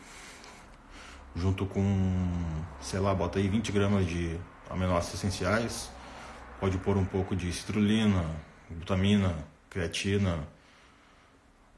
[1.35, 5.89] Junto com, sei lá, bota aí 20 gramas de aminoácidos essenciais
[6.59, 8.25] Pode pôr um pouco de citrulina,
[8.69, 9.33] glutamina,
[9.69, 10.45] creatina.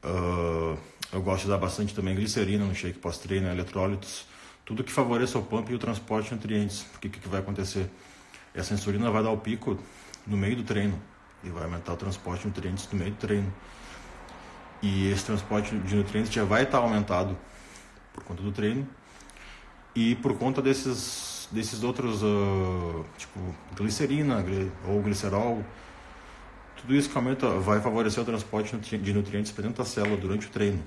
[0.02, 0.76] Uh,
[1.12, 4.26] eu gosto de dar bastante também glicerina no shake pós-treino, eletrólitos.
[4.64, 6.82] Tudo que favoreça o pump e o transporte de nutrientes.
[6.90, 7.88] Porque o que, que vai acontecer?
[8.52, 9.78] Essa insulina vai dar o pico
[10.26, 11.00] no meio do treino
[11.44, 13.54] e vai aumentar o transporte de nutrientes no meio do treino.
[14.82, 17.38] E esse transporte de nutrientes já vai estar aumentado
[18.12, 18.88] por conta do treino
[19.94, 23.38] e por conta desses desses outros, uh, tipo
[23.76, 24.44] glicerina
[24.88, 25.64] ou glicerol,
[26.76, 30.46] Tudo isso que aumenta vai favorecer o transporte de nutrientes para dentro da célula durante
[30.48, 30.82] o treino.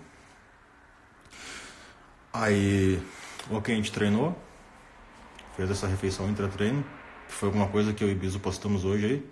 [2.33, 3.01] Aí,
[3.49, 4.37] ok, a gente treinou,
[5.55, 6.83] fez essa refeição intra-treino,
[7.27, 9.29] que foi alguma coisa que eu e Biso postamos hoje aí.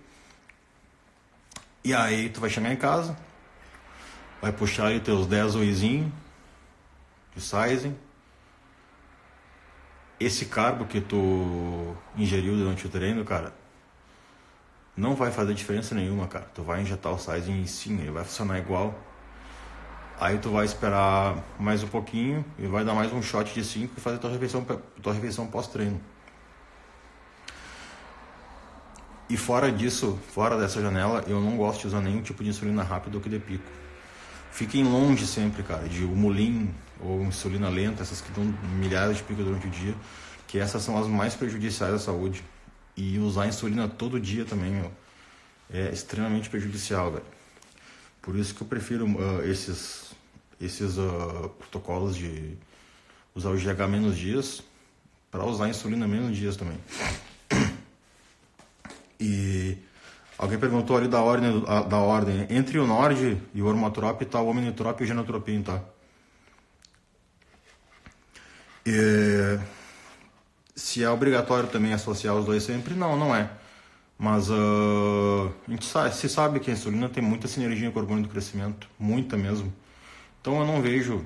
[1.84, 3.17] E aí tu vai chegar em casa,
[4.41, 6.09] vai puxar aí teus 10 oizinhos
[7.36, 7.93] de sizing.
[10.24, 13.53] Esse carbo que tu ingeriu durante o treino, cara,
[14.95, 16.45] não vai fazer diferença nenhuma, cara.
[16.55, 18.97] Tu vai injetar o sizing em sim, ele vai funcionar igual.
[20.17, 23.95] Aí tu vai esperar mais um pouquinho e vai dar mais um shot de 5
[23.97, 24.65] e fazer tua refeição,
[25.01, 25.99] tua refeição pós-treino.
[29.30, 32.82] E fora disso, fora dessa janela, eu não gosto de usar nenhum tipo de insulina
[32.82, 33.69] rápida ou que dê pico.
[34.51, 36.74] Fiquem longe sempre, cara, de humulin
[37.04, 38.43] ou insulina lenta, essas que dão
[38.80, 39.93] milhares de picos durante o dia,
[40.47, 42.43] que essas são as mais prejudiciais à saúde.
[42.95, 44.91] E usar insulina todo dia também, meu,
[45.72, 47.26] é extremamente prejudicial, velho.
[48.22, 50.14] Por isso que eu prefiro uh, esses,
[50.62, 52.56] esses uh, protocolos de
[53.36, 54.64] usar o GH menos dias
[55.30, 56.78] para usar insulina menos dias também.
[59.20, 59.78] E
[60.38, 62.45] alguém perguntou ali da ordem, da ordem.
[62.49, 65.82] Entre o Nord e o Ormotrop está o Omnitrop e o Genotropin, tá?
[68.86, 69.59] E,
[70.75, 73.49] se é obrigatório também associar os dois sempre, não, não é.
[74.17, 78.01] Mas uh, a gente sabe, se sabe que a insulina tem muita sinergia com o
[78.01, 79.73] hormônio do crescimento, muita mesmo.
[80.41, 81.25] Então eu não vejo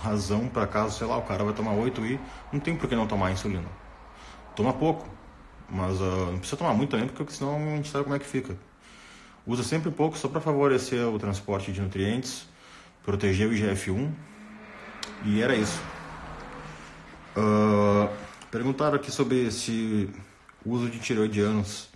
[0.00, 2.20] razão para caso, sei lá, o cara vai tomar 8 e
[2.52, 3.68] não tem por que não tomar insulina.
[4.54, 5.08] Toma pouco,
[5.68, 8.26] mas uh, não precisa tomar muito também, porque senão a gente sabe como é que
[8.26, 8.56] fica.
[9.46, 12.46] Usa sempre pouco só para favorecer o transporte de nutrientes,
[13.04, 14.10] proteger o IGF-1
[15.24, 15.80] e era isso.
[17.36, 18.08] Uh,
[18.50, 20.08] perguntaram aqui sobre esse
[20.64, 21.88] uso de tiroidianos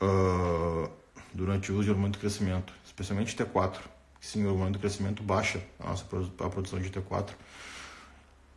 [0.00, 0.90] uh,
[1.32, 3.78] durante o uso de hormônio do crescimento, especialmente T4.
[4.20, 7.30] Sim, o hormônio do crescimento baixa a nossa a produção de T4.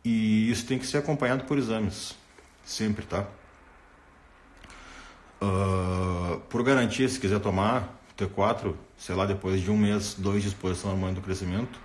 [0.04, 2.14] E isso tem que ser acompanhado por exames,
[2.64, 3.26] sempre, tá?
[5.40, 10.48] Uh, por garantia, se quiser tomar T4, sei lá, depois de um mês, dois de
[10.48, 11.78] exposição ao hormônio do crescimento,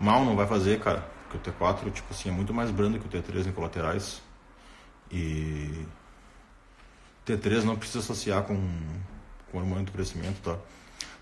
[0.00, 1.17] mal não vai fazer, cara.
[1.28, 4.22] Porque o T4, tipo assim, é muito mais brando que o T3 em colaterais.
[5.10, 5.86] E
[7.26, 8.56] T3 não precisa associar com,
[9.50, 10.58] com o hormônio do crescimento, tá?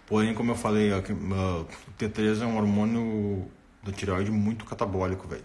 [0.07, 1.02] Porém, como eu falei, o
[1.98, 3.50] T3 é um hormônio
[3.82, 5.44] da tireoide muito catabólico, velho.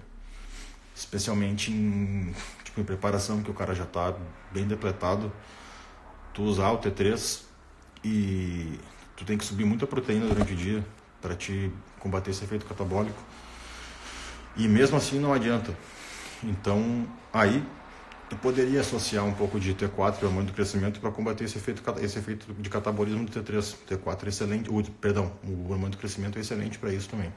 [0.96, 2.32] Especialmente em,
[2.64, 4.16] tipo, em preparação, que o cara já tá
[4.52, 5.32] bem depletado.
[6.34, 7.42] Tu usar o T3
[8.04, 8.80] e
[9.16, 10.86] tu tem que subir muita proteína durante o dia
[11.20, 13.20] para te combater esse efeito catabólico.
[14.56, 15.76] E mesmo assim não adianta.
[16.44, 17.64] Então, aí
[18.30, 21.84] tu poderia associar um pouco de T4 e hormônio do crescimento para combater esse efeito,
[22.00, 23.76] esse efeito de catabolismo do T3.
[23.90, 27.32] T4 é excelente, o, perdão, o hormônio do crescimento é excelente para isso também.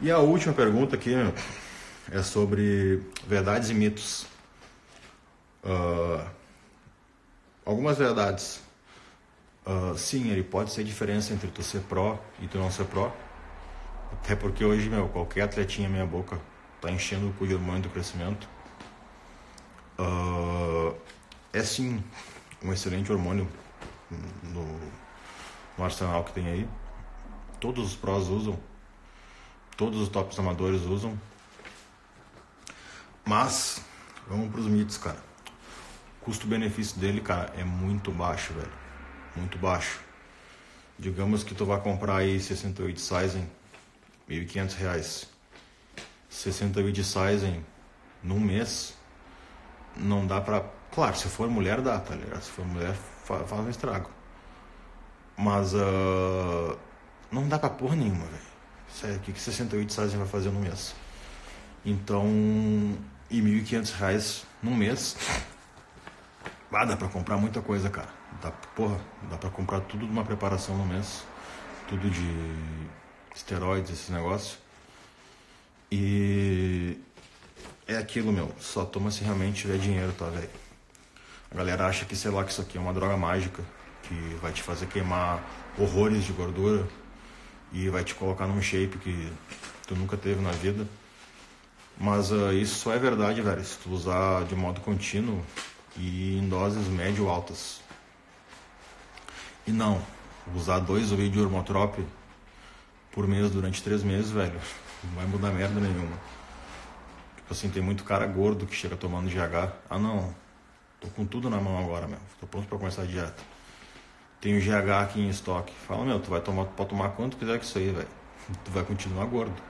[0.00, 1.14] E a última pergunta aqui
[2.10, 4.26] é sobre verdades e mitos.
[5.64, 6.24] Uh,
[7.64, 8.60] algumas verdades.
[9.66, 13.14] Uh, sim, ele pode ser diferença entre tu ser pró e tu não ser pró.
[14.12, 16.40] Até porque hoje, meu, qualquer atletinha meia boca
[16.80, 18.48] tá enchendo o cu de hormônio do crescimento.
[19.98, 20.94] Uh,
[21.52, 22.02] é sim
[22.62, 23.48] um excelente hormônio
[24.42, 24.80] no,
[25.78, 26.68] no, arsenal que tem aí.
[27.60, 28.58] Todos os prós usam,
[29.76, 31.18] todos os tops amadores usam.
[33.24, 33.82] Mas,
[34.28, 35.18] vamos para os mitos, cara.
[36.20, 38.72] O custo-benefício dele, cara, é muito baixo, velho.
[39.34, 40.00] Muito baixo.
[40.98, 43.00] Digamos que tu vai comprar aí 68
[44.28, 45.26] Sizen, R$ 1.500.
[46.28, 47.64] 68 Sizen
[48.22, 48.94] num mês
[49.96, 50.64] não dá pra.
[50.92, 52.42] Claro, se for mulher dá, tá ligado?
[52.42, 54.10] Se for mulher, faz um estrago.
[55.36, 56.78] Mas uh,
[57.30, 58.56] não dá pra porra nenhuma, velho.
[58.88, 60.94] Sério, o que, que 68 Sizen vai fazer no mês?
[61.84, 62.26] Então,
[63.30, 65.16] e 1.500 reais num mês,
[66.72, 68.08] ah, dá pra comprar muita coisa, cara.
[68.42, 68.98] Dá, porra,
[69.30, 71.24] dá pra comprar tudo de uma preparação no mês.
[71.88, 72.56] Tudo de
[73.36, 74.58] esteroides, esse negócio.
[75.92, 76.98] E
[77.86, 78.50] é aquilo, meu.
[78.58, 80.50] Só toma se realmente tiver dinheiro, tá, velho?
[81.50, 83.62] A galera acha que, sei lá, que isso aqui é uma droga mágica
[84.02, 85.44] que vai te fazer queimar
[85.78, 86.86] horrores de gordura
[87.72, 89.32] e vai te colocar num shape que
[89.86, 90.86] tu nunca teve na vida.
[91.98, 95.42] Mas uh, isso só é verdade, velho, se tu usar de modo contínuo
[95.96, 97.80] e em doses médio altas.
[99.66, 100.02] E não,
[100.54, 101.98] usar dois vídeo Ormotrop
[103.16, 104.60] por mês durante três meses, velho,
[105.02, 106.18] não vai mudar merda nenhuma.
[107.36, 109.72] Tipo assim, tem muito cara gordo que chega tomando GH.
[109.88, 110.34] Ah não,
[111.00, 112.18] tô com tudo na mão agora, meu.
[112.38, 113.42] Tô pronto pra começar a dieta.
[114.38, 115.72] Tem o GH aqui em estoque.
[115.88, 118.08] Fala, meu, tu vai tomar, pode tomar quanto quiser que isso aí, velho.
[118.64, 119.62] Tu vai continuar gordo.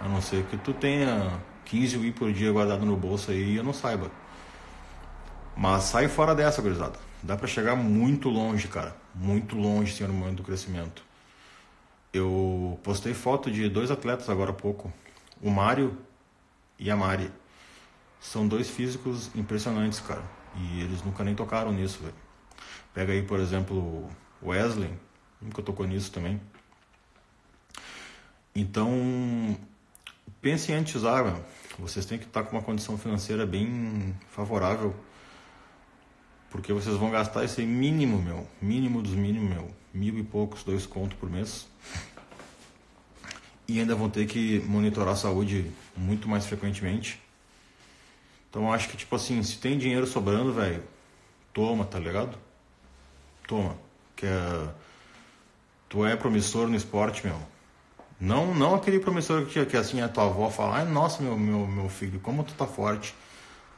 [0.00, 3.56] A não ser que tu tenha 15 UI por dia guardado no bolso aí e
[3.56, 4.10] eu não saiba.
[5.54, 6.98] Mas sai fora dessa, gurizada.
[7.22, 8.96] Dá para chegar muito longe, cara.
[9.14, 11.11] Muito longe, senhor momento do crescimento.
[12.12, 14.92] Eu postei foto de dois atletas agora há pouco.
[15.40, 15.96] O Mário
[16.78, 17.30] e a Mari.
[18.20, 20.22] São dois físicos impressionantes, cara.
[20.56, 22.14] E eles nunca nem tocaram nisso, velho.
[22.92, 24.08] Pega aí, por exemplo,
[24.42, 24.92] o Wesley.
[25.40, 26.40] Nunca tocou nisso também.
[28.54, 29.56] Então,
[30.40, 31.44] pense antes de usar, velho.
[31.78, 34.94] Vocês têm que estar com uma condição financeira bem favorável
[36.52, 38.46] porque vocês vão gastar esse mínimo, meu.
[38.60, 39.70] Mínimo dos mínimos, meu.
[39.92, 41.66] Mil e poucos, dois contos por mês.
[43.68, 47.20] E ainda vão ter que monitorar a saúde muito mais frequentemente.
[48.50, 50.82] Então acho que, tipo assim, se tem dinheiro sobrando, velho,
[51.54, 52.36] toma, tá ligado?
[53.46, 53.76] Toma.
[54.14, 54.68] Que é...
[55.88, 57.38] Tu é promissor no esporte, meu.
[58.20, 61.66] Não, não aquele promissor que, que assim a tua avó fala, ai nossa, meu, meu,
[61.66, 63.14] meu filho, como tu tá forte.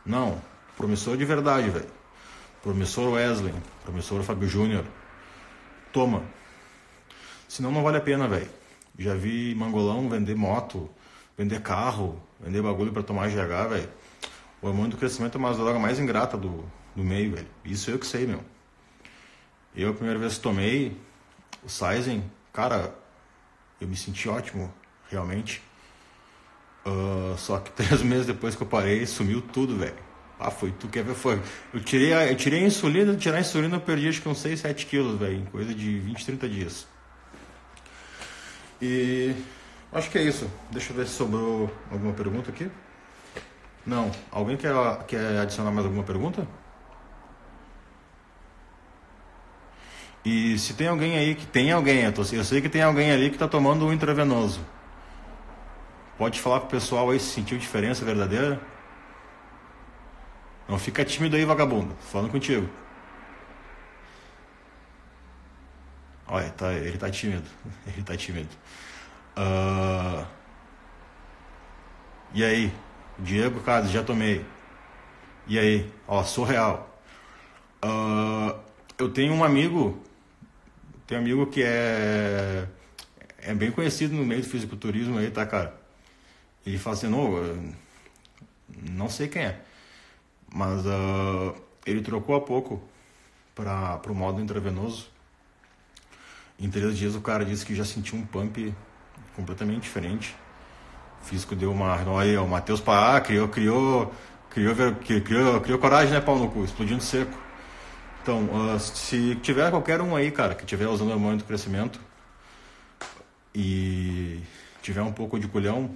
[0.05, 0.40] Não,
[0.76, 1.88] promissor de verdade, velho.
[2.62, 4.84] Promissor Wesley, promissor Fábio Júnior.
[5.92, 6.22] Toma.
[7.55, 8.50] Senão não vale a pena, velho.
[8.98, 10.90] Já vi mangolão vender moto,
[11.38, 13.88] vender carro, vender bagulho para tomar GH, velho.
[14.61, 16.64] O hormônio do crescimento é uma droga mais ingrata do,
[16.96, 17.46] do meio, velho.
[17.64, 18.40] Isso eu que sei, meu.
[19.72, 20.96] Eu, a primeira vez que tomei
[21.62, 22.92] o Sizen, cara,
[23.80, 24.74] eu me senti ótimo,
[25.09, 25.62] realmente.
[26.84, 29.94] Uh, só que três meses depois que eu parei, sumiu tudo, velho.
[30.40, 31.14] Ah, foi tu quer ver?
[31.14, 31.40] Foi.
[31.72, 34.40] Eu tirei a, eu tirei a insulina, tirar a insulina eu perdi acho que uns
[34.40, 36.93] 6, 7 quilos, velho, em coisa de 20, 30 dias.
[38.87, 39.35] E
[39.91, 40.47] acho que é isso.
[40.70, 42.70] Deixa eu ver se sobrou alguma pergunta aqui.
[43.87, 44.11] Não.
[44.30, 44.74] Alguém quer,
[45.07, 46.47] quer adicionar mais alguma pergunta?
[50.22, 53.37] E se tem alguém aí que tem alguém, eu sei que tem alguém ali que
[53.37, 54.61] está tomando um intravenoso.
[56.18, 58.61] Pode falar pro pessoal aí se sentiu diferença verdadeira?
[60.68, 61.97] Não fica tímido aí, vagabundo.
[62.12, 62.68] Falando contigo.
[66.26, 67.48] Olha, tá, ele tá tímido.
[67.86, 68.48] Ele tá tímido.
[69.36, 70.26] Uh...
[72.32, 72.72] E aí?
[73.18, 74.44] Diego Carlos, já tomei.
[75.46, 75.92] E aí?
[76.08, 76.98] Ó, surreal.
[77.84, 78.58] Uh...
[78.96, 80.00] Eu tenho um amigo.
[81.06, 82.66] Tem um amigo que é.
[83.38, 85.78] É bem conhecido no meio do fisiculturismo aí, tá, cara?
[86.64, 87.74] Ele fala assim, não,
[88.90, 89.60] não sei quem é.
[90.52, 91.54] Mas uh,
[91.84, 92.82] ele trocou há pouco
[93.54, 95.10] para o modo intravenoso.
[96.59, 98.74] Em três dias o cara disse que já sentiu um pump
[99.34, 100.34] completamente diferente.
[101.22, 101.96] O físico deu uma.
[102.09, 104.12] Olha, o Matheus Pará criou, criou,
[104.50, 104.74] criou,
[105.24, 107.36] criou, criou coragem, né, pau no cu, explodindo seco.
[108.22, 112.00] Então, uh, se tiver qualquer um aí, cara, que estiver usando o hormônio do crescimento
[113.55, 114.40] e
[114.80, 115.90] tiver um pouco de culhão,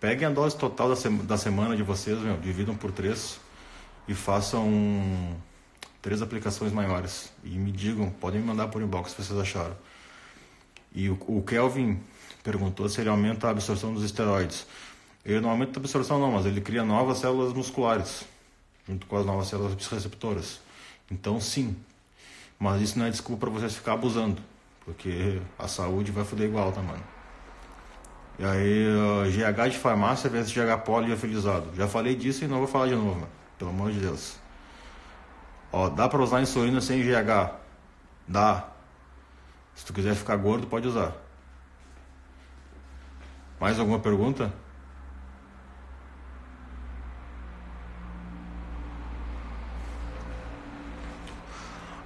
[0.00, 0.94] peguem a dose total da,
[1.24, 3.38] da semana de vocês, meu, dividam por três
[4.08, 5.36] e façam
[6.02, 7.32] três aplicações maiores.
[7.44, 9.76] E me digam, podem me mandar por inbox se vocês acharam.
[10.94, 12.00] E o, o Kelvin
[12.42, 14.66] perguntou se ele aumenta a absorção dos esteroides.
[15.24, 18.24] Ele não aumenta a absorção não, mas ele cria novas células musculares,
[18.88, 20.60] junto com as novas células receptoras.
[21.10, 21.76] Então sim,
[22.58, 24.40] mas isso não é desculpa para vocês ficar abusando,
[24.84, 27.02] porque a saúde vai foder igual, tá, mano?
[28.38, 28.86] E aí,
[29.32, 31.74] GH de farmácia versus GH poliafilizado.
[31.74, 33.28] Já falei disso e não vou falar de novo, mano.
[33.58, 34.36] Pelo amor de Deus.
[35.72, 37.54] Ó, dá para usar insulina sem GH?
[38.26, 38.68] Dá.
[39.74, 41.12] Se tu quiser ficar gordo, pode usar.
[43.60, 44.52] Mais alguma pergunta?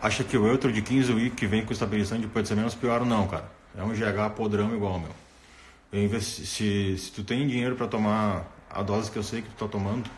[0.02, 3.04] Acha que o Eutro de 15 week que vem com estabilizante pode ser menos pior?
[3.04, 3.50] Não, cara.
[3.76, 6.20] É um GH podrão igual, meu.
[6.20, 9.68] Se, se tu tem dinheiro para tomar a dose que eu sei que tu tá
[9.70, 10.08] tomando,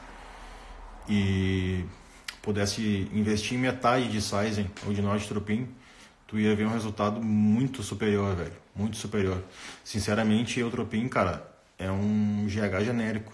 [1.08, 1.84] e
[2.42, 5.68] pudesse investir metade de Sizen ou de Nordstropin,
[6.26, 8.52] tu ia ver um resultado muito superior, velho.
[8.74, 9.42] Muito superior.
[9.84, 11.46] Sinceramente, Eutropin, cara,
[11.78, 13.32] é um GH genérico.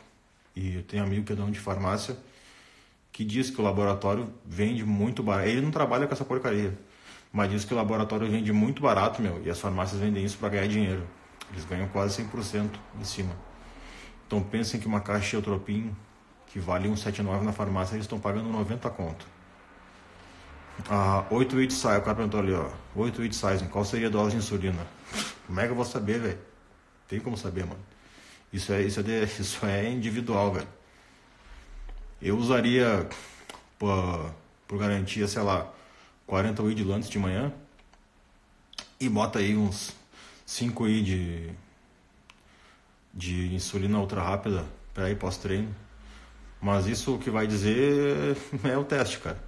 [0.55, 2.17] E eu tenho amigo que é dono de farmácia
[3.19, 5.49] que diz que o laboratório vende muito barato.
[5.49, 6.79] Ele não trabalha com essa porcaria,
[7.33, 10.51] mas diz que o laboratório vende muito barato, meu, e as farmácias vendem isso para
[10.51, 11.03] ganhar dinheiro.
[11.51, 13.35] Eles ganham quase 100% em cima.
[14.25, 15.91] Então pensem que uma caixa de Eutropin
[16.49, 19.27] que vale 179 na farmácia, eles estão pagando 90 conto.
[20.89, 22.71] Ah, 8 weeks size, o cara perguntou ali, ó.
[22.95, 24.87] 8 weeks size, qual seria a dose de insulina?
[25.47, 26.39] Como é que eu vou saber, velho?
[27.09, 27.81] Tem como saber, mano.
[28.53, 30.69] Isso é, isso é, de, isso é individual, velho.
[32.21, 33.09] Eu usaria,
[33.79, 34.35] por,
[34.67, 35.73] por garantia, sei lá,
[36.27, 37.53] 40 UI de Lantus de manhã
[39.01, 39.95] e bota aí uns
[40.45, 41.51] 5 UI de,
[43.15, 45.75] de insulina ultra rápida para ir pós-treino.
[46.61, 49.39] Mas isso o que vai dizer é o teste, cara.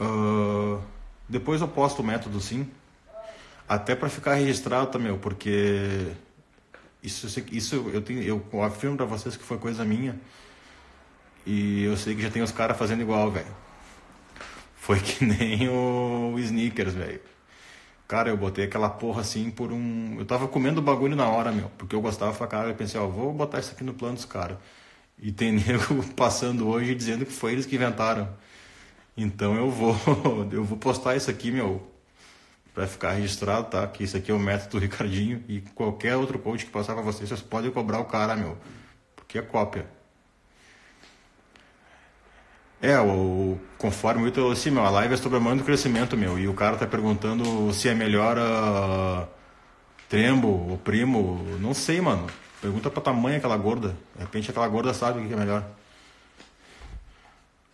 [0.00, 0.80] Uh,
[1.28, 2.68] depois eu posto o método sim.
[3.68, 6.12] Até para ficar registrado também, porque
[7.02, 10.18] isso, isso eu, tenho, eu afirmo para vocês que foi coisa minha.
[11.46, 13.46] E eu sei que já tem os caras fazendo igual, velho.
[14.76, 17.20] Foi que nem o Sneakers, velho.
[18.08, 20.16] Cara, eu botei aquela porra assim por um.
[20.18, 21.70] Eu tava comendo o bagulho na hora, meu.
[21.78, 22.68] Porque eu gostava pra cara.
[22.68, 24.58] Eu pensei, ó, vou botar isso aqui no plano dos caras.
[25.20, 28.28] E tem nego passando hoje dizendo que foi eles que inventaram.
[29.16, 29.94] Então eu vou.
[30.50, 31.86] Eu vou postar isso aqui, meu.
[32.74, 33.86] Pra ficar registrado, tá?
[33.86, 35.44] Que isso aqui é o método do Ricardinho.
[35.48, 38.56] E qualquer outro coach que passar pra vocês, vocês podem cobrar o cara, meu.
[39.16, 39.86] Porque é cópia.
[42.82, 46.48] É, o, conforme muito, assim, meu, a live é sobre a do crescimento, meu, e
[46.48, 49.28] o cara tá perguntando se é melhor uh,
[50.08, 52.26] trembo ou primo, não sei, mano.
[52.60, 55.64] Pergunta pra tamanho aquela gorda, de repente aquela gorda sabe o que é melhor.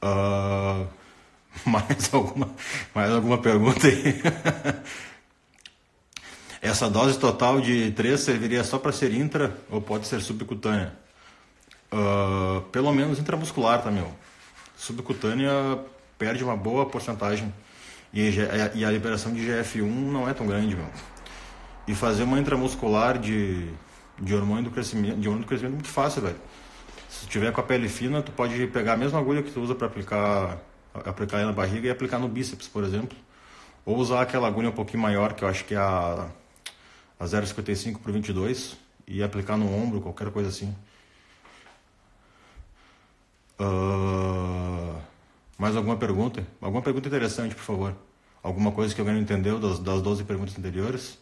[0.03, 0.87] Uh,
[1.68, 2.51] mais, alguma,
[2.95, 4.22] mais alguma pergunta aí?
[6.62, 10.93] Essa dose total de 3 serviria só para ser intra ou pode ser subcutânea?
[11.93, 14.12] Uh, pelo menos intramuscular, tá, meu?
[14.76, 15.51] subcutânea
[16.18, 17.53] perde uma boa porcentagem
[18.12, 20.87] e a liberação de GF1 não é tão grande, meu.
[21.89, 23.68] E fazer uma intramuscular de,
[24.19, 26.41] de hormônio do crescimento, de hormônio do crescimento é muito fácil, velho.
[27.09, 29.75] Se tiver com a pele fina, tu pode pegar a mesma agulha que tu usa
[29.75, 30.59] para aplicar
[31.05, 33.17] aplicar na barriga e aplicar no bíceps, por exemplo.
[33.85, 36.29] Ou usar aquela agulha um pouquinho maior, que eu acho que é a,
[37.19, 40.75] a 0,55 por 22, e aplicar no ombro, qualquer coisa assim.
[43.61, 44.97] Uh,
[45.57, 46.47] mais alguma pergunta?
[46.61, 47.95] Alguma pergunta interessante, por favor?
[48.43, 51.19] Alguma coisa que alguém não entendeu das, das 12 perguntas anteriores?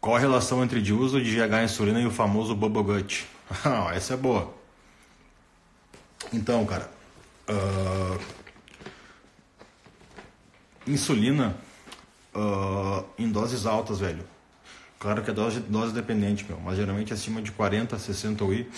[0.00, 3.26] Qual a relação entre o uso de GH insulina e o famoso bubble gut?
[3.64, 4.52] Ah, essa é boa.
[6.32, 6.90] Então, cara,
[7.48, 8.18] uh,
[10.86, 11.56] insulina
[12.34, 14.24] uh, em doses altas, velho.
[14.98, 18.70] Claro que é dose, dose dependente, meu, mas geralmente acima de 40, 60 UI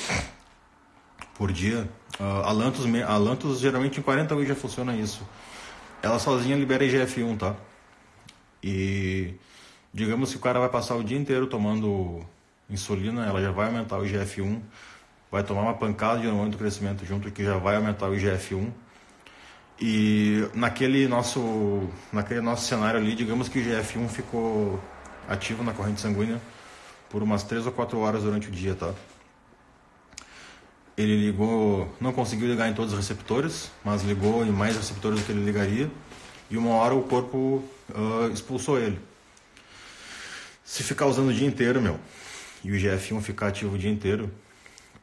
[1.35, 1.89] por dia.
[2.19, 5.27] Uh, a, a Lantus geralmente em 40 UI já funciona isso.
[6.03, 7.57] Ela sozinha libera IGF-1, tá?
[8.63, 9.35] E
[9.93, 12.21] digamos que o cara vai passar o dia inteiro tomando
[12.69, 14.61] insulina, ela já vai aumentar o IGF-1,
[15.31, 18.71] vai tomar uma pancada de hormônio do crescimento junto que já vai aumentar o IGF-1
[19.81, 24.81] e naquele nosso, naquele nosso cenário ali, digamos que o GF1 ficou
[25.29, 26.41] ativo na corrente sanguínea
[27.11, 28.95] por umas 3 ou 4 horas durante o dia, tá?
[30.97, 35.27] Ele ligou, não conseguiu ligar em todos os receptores, mas ligou em mais receptores do
[35.27, 35.91] que ele ligaria,
[36.51, 38.99] e uma hora o corpo uh, expulsou ele.
[40.65, 42.01] Se ficar usando o dia inteiro, meu,
[42.65, 44.31] e o GF1 ficar ativo o dia inteiro,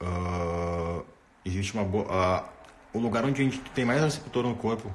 [0.01, 1.05] uh,
[1.45, 2.51] existe uma boa
[2.93, 4.93] o lugar onde a gente tem mais receptor no corpo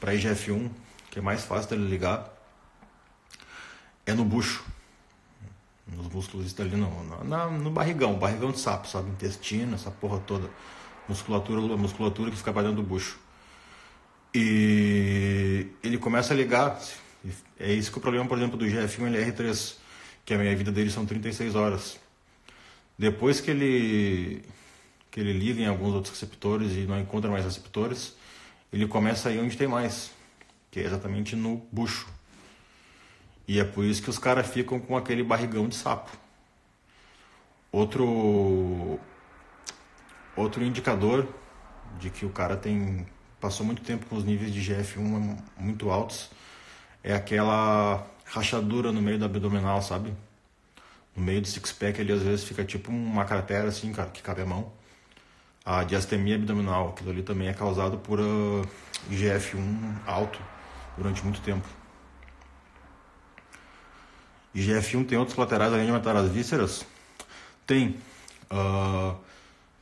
[0.00, 0.68] para IGF-1,
[1.10, 2.28] que é mais fácil dele ligar,
[4.04, 4.64] é no bucho.
[5.86, 9.10] Nos músculos ali no, no, no barrigão, barrigão de sapo, sabe?
[9.10, 10.48] Intestino, essa porra toda.
[11.08, 13.18] Musculatura, musculatura que fica para dentro do bucho.
[14.32, 16.80] E ele começa a ligar.
[17.58, 19.76] É isso que o problema, por exemplo, do GF1 LR3,
[20.24, 21.98] que a minha vida dele são 36 horas.
[22.98, 24.44] Depois que ele
[25.10, 28.14] que ele liga em alguns outros receptores e não encontra mais receptores,
[28.72, 30.12] ele começa aí onde tem mais,
[30.70, 32.06] que é exatamente no bucho.
[33.48, 36.16] E é por isso que os caras ficam com aquele barrigão de sapo.
[37.72, 39.00] Outro
[40.36, 41.26] outro indicador
[41.98, 43.04] de que o cara tem
[43.40, 46.30] passou muito tempo com os níveis de GF1 muito altos
[47.02, 50.12] é aquela rachadura no meio do abdominal, sabe?
[51.16, 54.22] No meio do six pack ali às vezes fica tipo uma cratera assim, cara, que
[54.22, 54.72] cabe a mão
[55.64, 56.90] a diastemia abdominal.
[56.90, 60.40] Aquilo ali também é causado por uh, ah, IGF-1 alto
[60.96, 61.66] durante muito tempo.
[64.54, 66.84] IGF-1 tem outros colaterais além de matar as vísceras?
[67.66, 67.96] Tem.
[68.50, 69.16] Uh,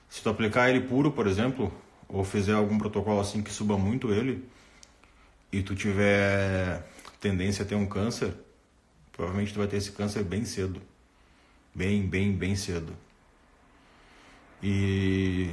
[0.08, 1.72] se tu aplicar ele puro, por exemplo,
[2.06, 4.46] ou fizer algum protocolo assim que suba muito ele,
[5.50, 6.82] e tu tiver
[7.20, 8.34] tendência a ter um câncer,
[9.12, 10.80] provavelmente tu vai ter esse câncer bem cedo.
[11.74, 12.92] Bem, bem, bem cedo.
[14.62, 15.50] E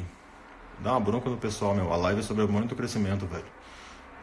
[0.79, 1.91] dá uma bronca no pessoal, meu.
[1.91, 3.45] A live é sobre hormônio do crescimento, velho.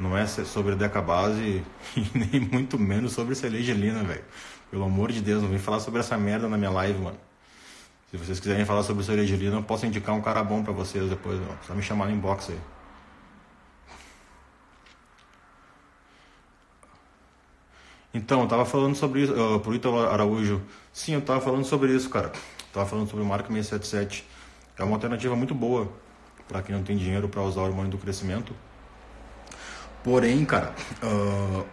[0.01, 1.63] Não é sobre decabase
[1.97, 4.25] e nem muito menos sobre celegelina, velho.
[4.71, 7.19] Pelo amor de Deus, não vem falar sobre essa merda na minha live, mano.
[8.11, 11.41] Se vocês quiserem falar sobre serigilina, eu posso indicar um cara bom para vocês depois.
[11.41, 11.67] Ó.
[11.67, 12.59] Só me chamar no inbox aí.
[18.15, 20.63] Então, eu tava falando sobre isso, uh, pro Ítalo Araújo.
[20.93, 22.31] Sim, eu tava falando sobre isso, cara.
[22.73, 24.27] tava falando sobre o Marca 677.
[24.79, 25.91] É uma alternativa muito boa
[26.49, 28.55] para quem não tem dinheiro para usar o hormônio do crescimento.
[30.05, 31.65] Porém, cara, uh,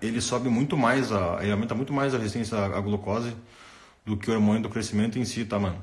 [0.00, 3.34] ele sobe muito mais, a, ele aumenta muito mais a resistência à glucose
[4.04, 5.82] do que o hormônio do crescimento em si, tá, mano?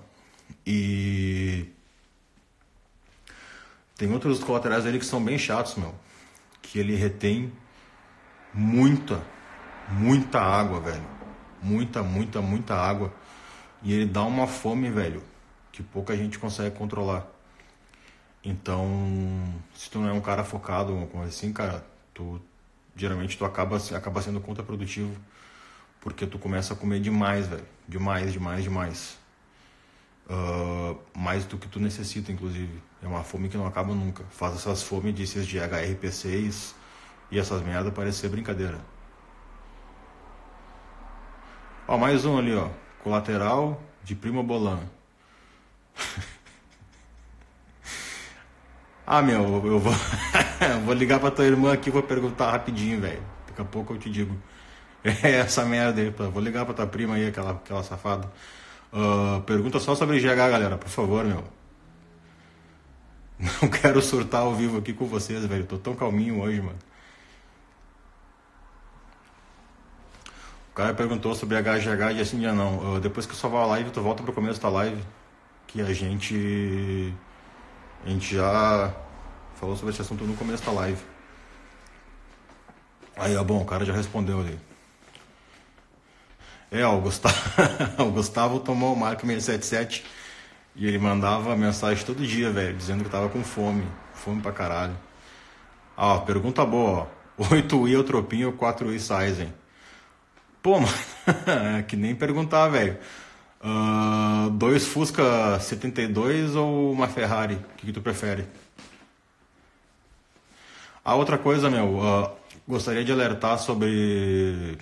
[0.65, 1.67] E
[3.97, 5.93] tem outros colaterais dele que são bem chatos, meu.
[6.61, 7.51] Que ele retém
[8.53, 9.21] muita,
[9.89, 11.07] muita água, velho.
[11.61, 13.13] Muita, muita, muita água.
[13.81, 15.23] E ele dá uma fome, velho,
[15.71, 17.27] que pouca gente consegue controlar.
[18.43, 18.88] Então,
[19.73, 22.41] se tu não é um cara focado, como assim, cara, tu
[22.95, 25.19] geralmente tu acaba, acaba sendo contraprodutivo
[26.05, 27.65] porque tu começa a comer demais, velho.
[27.88, 29.17] Demais, demais, demais.
[30.29, 32.79] Uh, mais do que tu necessita, inclusive.
[33.01, 34.23] É uma fome que não acaba nunca.
[34.29, 36.73] Faz essas fomes de de HRP6
[37.31, 38.79] e essas merda parecer brincadeira.
[41.88, 42.69] Ó, mais um ali, ó.
[43.03, 44.79] Colateral de Prima Bolan.
[49.05, 53.21] ah, meu, eu vou, eu vou ligar pra tua irmã aqui vou perguntar rapidinho, velho.
[53.47, 54.36] Daqui a pouco eu te digo.
[55.23, 56.09] É essa merda aí.
[56.09, 58.27] Vou ligar pra tua prima aí, aquela, aquela safada.
[58.91, 61.43] Uh, pergunta só sobre GH, galera, por favor, meu.
[63.39, 65.65] Não quero surtar ao vivo aqui com vocês, velho.
[65.65, 66.79] Tô tão calminho hoje, mano.
[70.76, 72.95] Cara perguntou sobre HGH e assim, já não.
[72.95, 75.01] Uh, depois que salvar a live, tu volta pro começo da live.
[75.67, 77.13] Que a gente.
[78.05, 78.93] A gente já
[79.55, 81.01] falou sobre esse assunto no começo da live.
[83.15, 84.59] Aí, ó, bom, o cara já respondeu ali.
[86.69, 87.36] É, o Gustavo,
[88.03, 90.05] o Gustavo tomou o Marco 677
[90.76, 93.88] e ele mandava mensagem todo dia, velho, dizendo que tava com fome.
[94.13, 94.97] Fome pra caralho.
[95.95, 97.07] Ó, pergunta boa,
[97.39, 97.43] ó.
[97.43, 99.53] 8i Eutropin ou 4i Sizen?
[100.66, 100.89] Pô, mano,
[101.78, 102.97] é que nem perguntar, velho.
[103.61, 107.53] Uh, dois Fusca 72 ou uma Ferrari?
[107.53, 108.47] O que, que tu prefere?
[111.03, 112.32] A outra coisa, meu, uh,
[112.68, 114.76] gostaria de alertar sobre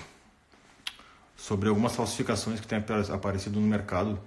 [1.35, 2.81] sobre algumas falsificações que têm
[3.13, 4.17] aparecido no mercado.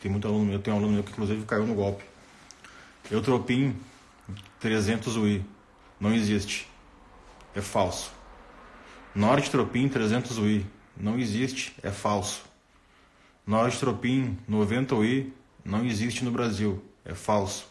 [0.00, 2.02] Tem muito aluno meu, tem um aluno meu que inclusive caiu no golpe.
[3.08, 3.76] Eutropin
[4.58, 5.44] 300 UI
[6.00, 6.68] não existe.
[7.54, 8.18] É falso.
[9.14, 12.44] Nordtropin 300 UI não existe, é falso.
[13.46, 15.32] Nordtropin 90 UI
[15.64, 17.68] não existe no Brasil, é falso.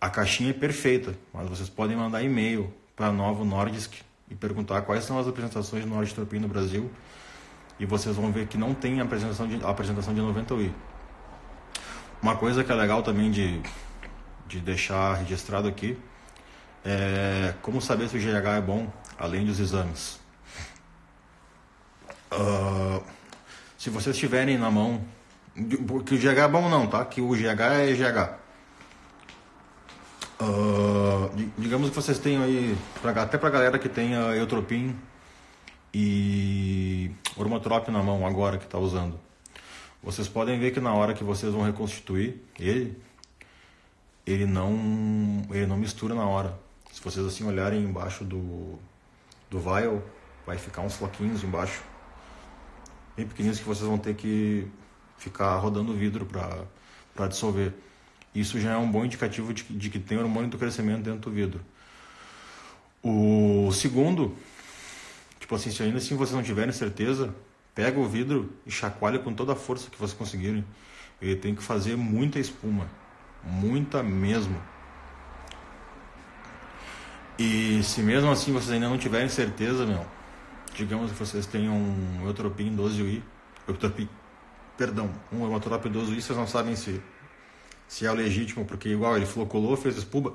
[0.00, 3.94] A caixinha é perfeita, mas vocês podem mandar e-mail para Novo Nordisk
[4.30, 6.90] e perguntar quais são as apresentações de Nordtropin no Brasil
[7.78, 10.74] e vocês vão ver que não tem apresentação de, apresentação de 90 UI.
[12.22, 13.60] Uma coisa que é legal também de,
[14.46, 15.98] de deixar registrado aqui
[16.84, 20.18] é como saber se o GH é bom, além dos exames.
[22.32, 23.02] Uh,
[23.78, 25.04] se vocês tiverem na mão,
[26.04, 27.04] que o GH é bom não, tá?
[27.04, 28.46] Que o GH é GH.
[30.38, 34.94] Uh, digamos que vocês tenham aí, pra, até pra galera que tenha Eutropin
[35.94, 39.18] e Ormotrop na mão agora que está usando.
[40.02, 43.00] Vocês podem ver que na hora que vocês vão reconstituir ele,
[44.26, 46.58] ele não, ele não mistura na hora.
[46.92, 48.78] Se vocês assim olharem embaixo do,
[49.50, 50.02] do vial,
[50.46, 51.82] vai ficar uns floquinhos embaixo,
[53.16, 54.66] bem pequenininhos que vocês vão ter que
[55.18, 56.26] ficar rodando o vidro
[57.14, 57.72] para dissolver.
[58.34, 61.30] Isso já é um bom indicativo de, de que tem hormônio do crescimento dentro do
[61.30, 61.60] vidro.
[63.02, 64.36] O segundo
[65.46, 67.32] Tipo assim, se ainda assim vocês não tiverem certeza,
[67.72, 70.64] pega o vidro e chacoalha com toda a força que vocês conseguirem.
[71.22, 72.90] Ele tem que fazer muita espuma,
[73.44, 74.60] muita mesmo.
[77.38, 80.06] E se mesmo assim vocês ainda não tiverem certeza, meu,
[80.74, 83.22] digamos que vocês tenham um Eutropin 12UI,
[83.68, 84.08] Eutropin,
[84.76, 87.00] perdão, um Eutropi 12UI, vocês não sabem se,
[87.86, 90.32] se é o legítimo, porque igual ele flocolou, fez espuma,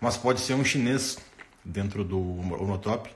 [0.00, 1.18] mas pode ser um chinês
[1.64, 2.18] dentro do
[2.62, 3.10] Onotop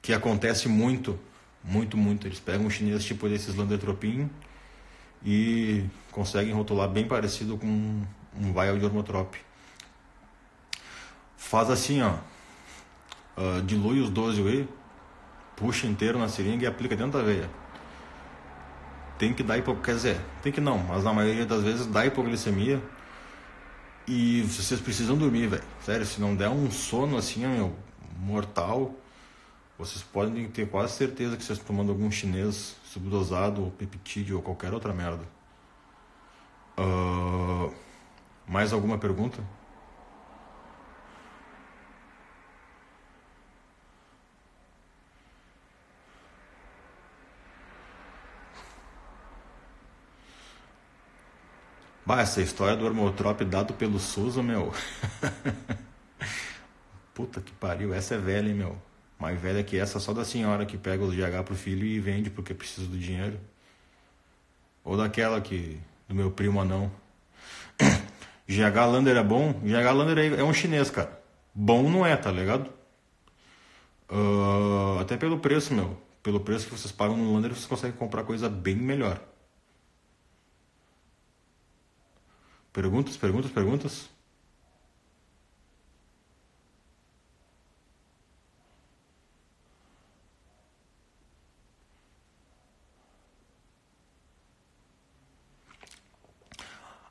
[0.00, 1.18] que acontece muito,
[1.62, 2.26] muito, muito.
[2.26, 4.30] Eles pegam um chinês tipo desses Landetropin
[5.24, 9.47] e conseguem rotular bem parecido com um vial de Ormotrop.
[11.38, 12.14] Faz assim, ó.
[13.36, 14.68] Uh, dilui os 12 whey,
[15.56, 17.48] puxa inteiro na seringa e aplica dentro da veia.
[19.16, 22.04] Tem que dar hipoglicemia, quer dizer, tem que não, mas na maioria das vezes dá
[22.04, 22.82] hipoglicemia.
[24.06, 25.62] E vocês precisam dormir, velho.
[25.80, 27.74] Sério, se não der um sono assim, meu,
[28.18, 28.92] mortal,
[29.78, 34.42] vocês podem ter quase certeza que vocês estão tomando algum chinês subdosado, ou peptídeo, ou
[34.42, 35.22] qualquer outra merda.
[36.76, 37.72] Uh,
[38.46, 39.42] mais alguma pergunta?
[52.08, 54.72] Bah, essa história do Hormotrop dado pelo Souza, meu.
[57.12, 58.78] Puta que pariu, essa é velha, hein, meu.
[59.18, 62.30] Mais velha que essa, só da senhora que pega os GH pro filho e vende
[62.30, 63.38] porque precisa do dinheiro.
[64.82, 65.78] Ou daquela que.
[66.08, 66.90] do meu primo anão.
[68.48, 69.52] GH Lander é bom?
[69.62, 71.20] GH Lander é um chinês, cara.
[71.54, 72.72] Bom não é, tá ligado?
[74.10, 76.00] Uh, até pelo preço, meu.
[76.22, 79.20] Pelo preço que vocês pagam no Lander, vocês conseguem comprar coisa bem melhor.
[82.72, 84.08] Perguntas, perguntas, perguntas?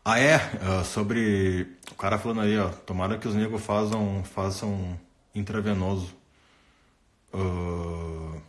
[0.04, 0.38] Ah, é?
[0.82, 1.68] Uh, sobre.
[1.92, 2.70] O cara falando aí, ó.
[2.70, 5.00] Tomara que os negros façam, façam
[5.36, 6.14] intravenoso.
[7.34, 8.42] Uh,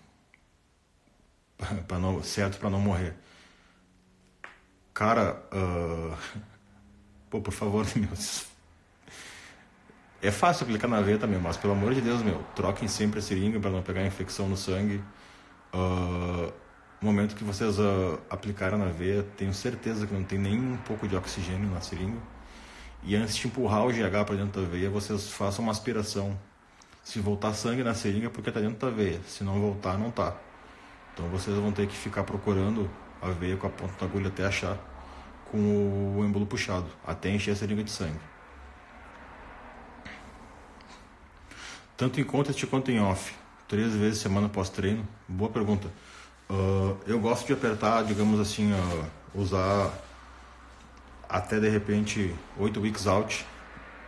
[1.87, 3.15] pra não, certo para não morrer.
[4.95, 6.17] Cara, uh,
[7.31, 8.09] pô, por favor, meu.
[10.21, 13.23] É fácil aplicar na veia também, mas pelo amor de Deus, meu, troquem sempre a
[13.23, 15.01] seringa para não pegar infecção no sangue.
[15.73, 16.53] Uh,
[17.01, 20.77] no momento que vocês uh, aplicaram na veia, tenho certeza que não tem nem um
[20.79, 22.19] pouco de oxigênio na seringa.
[23.05, 26.37] E antes de empurrar o GH para dentro da veia, vocês façam uma aspiração.
[27.05, 29.21] Se voltar sangue na seringa, é porque está dentro da veia.
[29.27, 30.37] Se não voltar, não tá.
[31.15, 32.91] Então vocês vão ter que ficar procurando
[33.23, 34.77] a veia com a ponta da agulha até achar,
[35.51, 38.19] com o êmbolo puxado, até encher a seringa de sangue.
[41.97, 43.35] Tanto em contest quanto em off.
[43.67, 45.07] Três vezes semana pós-treino.
[45.27, 45.89] Boa pergunta.
[46.49, 49.93] Uh, eu gosto de apertar, digamos assim, uh, usar
[51.29, 53.45] até de repente 8 weeks out.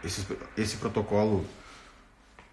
[0.02, 0.26] Esse,
[0.56, 1.44] esse protocolo,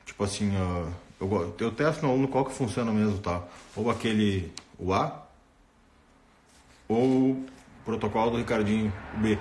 [0.06, 3.44] tipo assim, uh, eu, eu testo no aluno qual que funciona mesmo, tá?
[3.76, 5.28] Ou aquele UA,
[6.90, 7.46] ou o
[7.88, 9.40] protocolo do Ricardinho, B.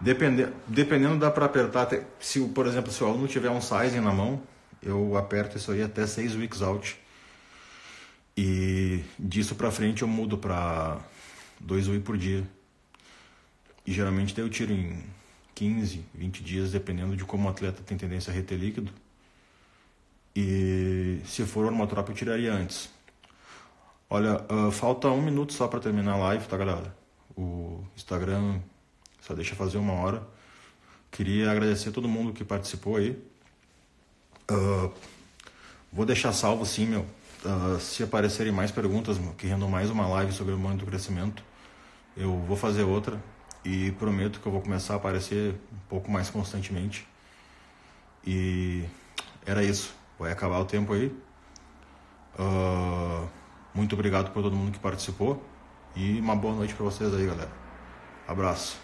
[0.00, 1.88] Depende, dependendo dá para apertar,
[2.20, 4.40] se por exemplo, se o aluno tiver um sizing na mão,
[4.80, 6.96] eu aperto isso aí até 6 weeks out
[8.36, 10.98] e disso para frente eu mudo para
[11.60, 12.44] 2 UI por dia.
[13.86, 15.02] E geralmente eu tiro em
[15.54, 18.92] 15, 20 dias, dependendo de como o atleta tem tendência a reter líquido.
[20.36, 22.93] E se for hormotrop eu tiraria antes.
[24.14, 26.96] Olha, uh, falta um minuto só para terminar a live, tá galera?
[27.36, 28.60] O Instagram
[29.20, 30.22] só deixa fazer uma hora.
[31.10, 33.20] Queria agradecer a todo mundo que participou aí.
[34.48, 34.92] Uh,
[35.92, 37.00] vou deixar salvo sim, meu
[37.44, 41.42] uh, se aparecerem mais perguntas, que rendam mais uma live sobre o momento do crescimento,
[42.16, 43.20] eu vou fazer outra
[43.64, 47.04] e prometo que eu vou começar a aparecer um pouco mais constantemente.
[48.24, 48.84] E
[49.44, 49.92] era isso.
[50.20, 51.12] Vai acabar o tempo aí.
[52.38, 53.28] Uh,
[53.74, 55.42] muito obrigado por todo mundo que participou
[55.96, 57.50] e uma boa noite para vocês aí, galera.
[58.26, 58.78] Abraço.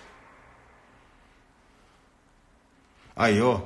[3.14, 3.60] Aí, ó.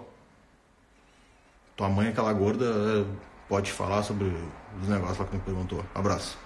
[1.76, 3.06] Tua mãe, aquela gorda
[3.48, 4.26] pode falar sobre
[4.80, 5.84] os negócios lá que me perguntou.
[5.94, 6.38] Abraço.